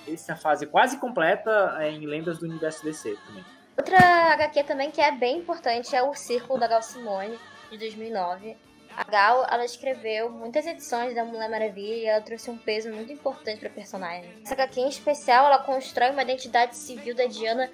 [0.06, 3.44] essa fase quase completa em Lendas do Universo DC também.
[3.80, 7.38] Outra HQ também que é bem importante é o Círculo da Gal Simone,
[7.70, 8.54] de 2009.
[8.94, 13.10] A Gal, ela escreveu muitas edições da Mulher Maravilha e ela trouxe um peso muito
[13.10, 14.34] importante para a personagem.
[14.44, 17.68] Essa HQ em especial, ela constrói uma identidade civil da Diana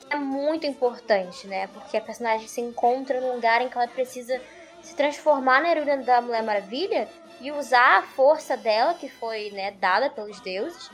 [0.00, 1.68] que é muito importante, né?
[1.68, 4.42] Porque a personagem se encontra num lugar em que ela precisa
[4.82, 7.08] se transformar na heroína da Mulher Maravilha
[7.40, 10.90] e usar a força dela, que foi né, dada pelos deuses,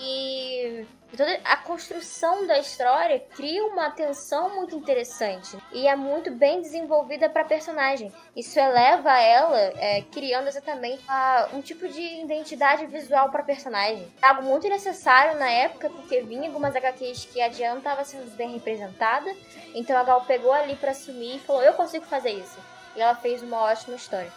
[0.00, 0.86] e
[1.16, 7.28] toda a construção da história cria uma tensão muito interessante e é muito bem desenvolvida
[7.28, 8.12] para a personagem.
[8.36, 14.12] Isso eleva ela, é, criando exatamente a, um tipo de identidade visual para personagem.
[14.20, 18.52] Algo muito necessário na época, porque vinha algumas HQs que a Diana estava sendo bem
[18.52, 19.34] representada,
[19.74, 22.58] então a Gal pegou ali para assumir e falou: Eu consigo fazer isso.
[22.96, 24.32] E ela fez uma ótima história.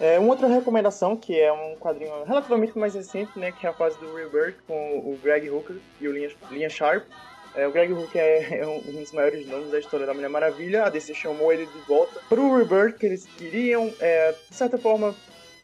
[0.00, 3.72] É, uma outra recomendação, que é um quadrinho relativamente mais recente, né, que é a
[3.72, 7.04] fase do Rebirth, com o Greg Hooker e o Linha, Linha Sharp.
[7.54, 10.84] É, o Greg Hooker é, é, um dos maiores nomes da história da Mulher Maravilha.
[10.84, 14.76] A DC chamou ele de volta para o Rebirth, que eles queriam, é, de certa
[14.76, 15.14] forma,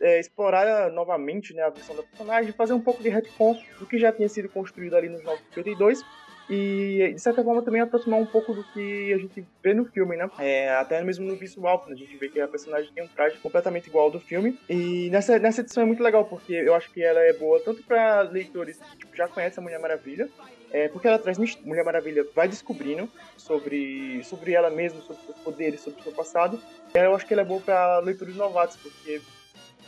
[0.01, 3.99] é, explorar novamente né, a versão da personagem, fazer um pouco de retcon do que
[3.99, 6.05] já tinha sido construído ali nos 952
[6.51, 10.17] e, de certa forma, também aproximar um pouco do que a gente vê no filme,
[10.17, 10.29] né?
[10.39, 13.87] É, até mesmo no visual, a gente vê que a personagem tem um traje completamente
[13.87, 14.59] igual ao do filme.
[14.69, 17.85] E nessa, nessa edição é muito legal, porque eu acho que ela é boa tanto
[17.85, 20.29] para leitores que tipo, já conhecem a Mulher Maravilha,
[20.73, 25.81] é, porque ela traz Mulher Maravilha vai descobrindo sobre, sobre ela mesma, sobre seus poderes,
[25.81, 26.61] sobre o seu passado.
[26.93, 29.21] E eu acho que ela é boa para leitores novatos, porque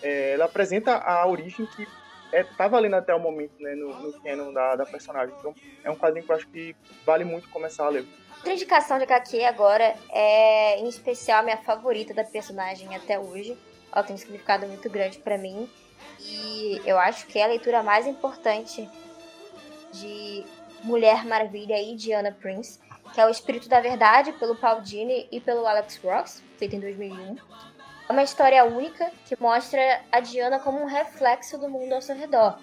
[0.00, 1.86] é, ela apresenta a origem que
[2.32, 5.34] é, tá valendo até o momento, né, no, no canon da, da personagem.
[5.38, 5.54] Então,
[5.84, 6.74] é um quadrinho que eu acho que
[7.04, 8.06] vale muito começar a ler.
[8.36, 13.56] Outra indicação de HQ agora é, em especial, a minha favorita da personagem até hoje.
[13.92, 15.70] Ela tem um significado muito grande para mim.
[16.18, 18.88] E eu acho que é a leitura mais importante
[19.92, 20.44] de
[20.82, 22.80] Mulher Maravilha e Diana Prince,
[23.12, 26.80] que é O Espírito da Verdade, pelo Paul Dini e pelo Alex Ross, feito em
[26.80, 27.36] 2001.
[28.12, 32.14] É uma história única que mostra a Diana como um reflexo do mundo ao seu
[32.14, 32.58] redor.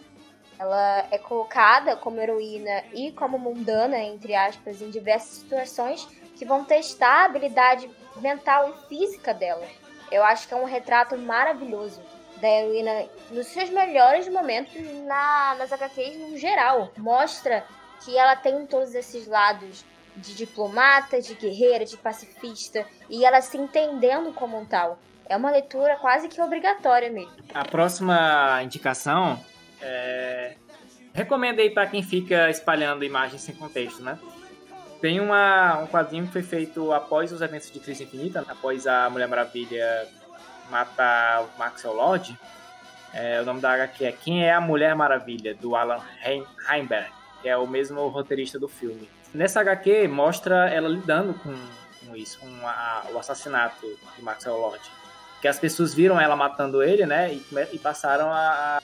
[0.60, 6.64] Ela é colocada como heroína e como mundana, entre aspas, em diversas situações que vão
[6.64, 9.66] testar a habilidade mental e física dela.
[10.12, 12.00] Eu acho que é um retrato maravilhoso
[12.38, 16.92] da heroína nos seus melhores momentos na, nas HQs no geral.
[16.96, 17.66] Mostra
[18.06, 19.84] que ela tem todos esses lados
[20.16, 25.00] de diplomata, de guerreira, de pacifista, e ela se entendendo como um tal.
[25.30, 27.32] É uma leitura quase que obrigatória mesmo.
[27.54, 29.40] A próxima indicação
[29.82, 30.56] é...
[31.14, 34.18] Recomendo aí para quem fica espalhando imagens sem contexto, né?
[35.02, 39.10] Tem uma, um quadrinho que foi feito após os eventos de Crise Infinita, após a
[39.10, 40.08] Mulher Maravilha
[40.70, 42.38] matar o Maxwell Lord.
[43.14, 46.02] É, o nome da HQ é Quem é a Mulher Maravilha, do Alan
[46.70, 47.10] Heimberg,
[47.42, 49.10] que é o mesmo roteirista do filme.
[49.34, 51.54] Nessa HQ mostra ela lidando com,
[52.06, 54.99] com isso, com a, o assassinato de Maxwell Lord.
[55.42, 58.80] Que as pessoas viram ela matando ele, né, e, e passaram a,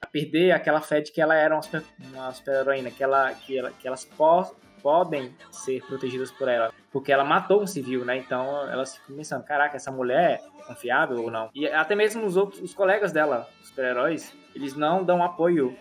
[0.00, 3.72] a, perder aquela fé de que ela era uma super-heroína, super que, ela, que, ela,
[3.72, 6.72] que elas po podem ser protegidas por ela.
[6.92, 11.22] Porque ela matou um civil, né, então elas ficam pensando, caraca, essa mulher é confiável
[11.22, 11.50] ou não?
[11.54, 15.76] E até mesmo os outros, os colegas dela, super-heróis, eles não dão apoio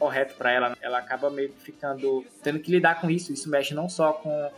[0.00, 0.76] correto para ela.
[0.80, 3.32] Ela acaba meio que ficando tendo que lidar com isso.
[3.32, 4.50] Isso mexe não só com,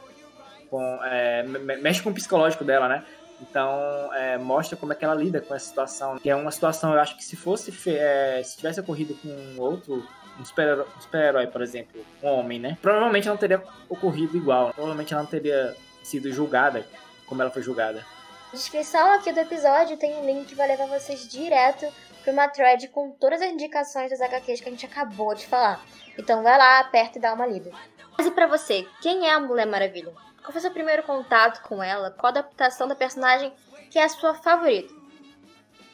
[0.70, 3.04] com é, mexe com o psicológico dela, né?
[3.42, 6.18] Então é, mostra como é que ela lida com essa situação.
[6.18, 10.06] Que é uma situação, eu acho que se fosse é, se tivesse ocorrido com outro
[10.40, 12.78] um super-herói, um super por exemplo, um homem, né?
[12.80, 14.72] Provavelmente não teria ocorrido igual.
[14.72, 16.86] Provavelmente ela não teria sido julgada
[17.26, 18.04] como ela foi julgada.
[18.52, 21.86] Na descrição aqui do episódio tem um link que vai levar vocês direto
[22.22, 25.84] para uma thread com todas as indicações das HQs que a gente acabou de falar.
[26.16, 27.70] Então vai lá, aperta e dá uma lida.
[28.16, 30.12] Mas e pra você, quem é a Mulher Maravilha?
[30.42, 32.10] Qual foi seu primeiro contato com ela?
[32.10, 33.52] Qual adaptação da personagem
[33.90, 34.92] que é a sua favorita?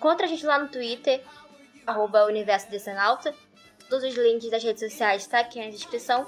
[0.01, 1.23] Contra a gente lá no Twitter,
[1.87, 2.69] arroba Universo.
[3.89, 6.27] Todos os links das redes sociais estão tá aqui na descrição.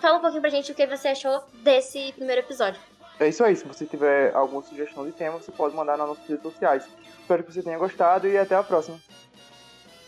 [0.00, 2.80] Fala um pouquinho pra gente o que você achou desse primeiro episódio.
[3.18, 3.54] É isso aí.
[3.54, 6.88] Se você tiver alguma sugestão de tema, você pode mandar nas nossas redes sociais.
[7.20, 8.98] Espero que você tenha gostado e até a próxima.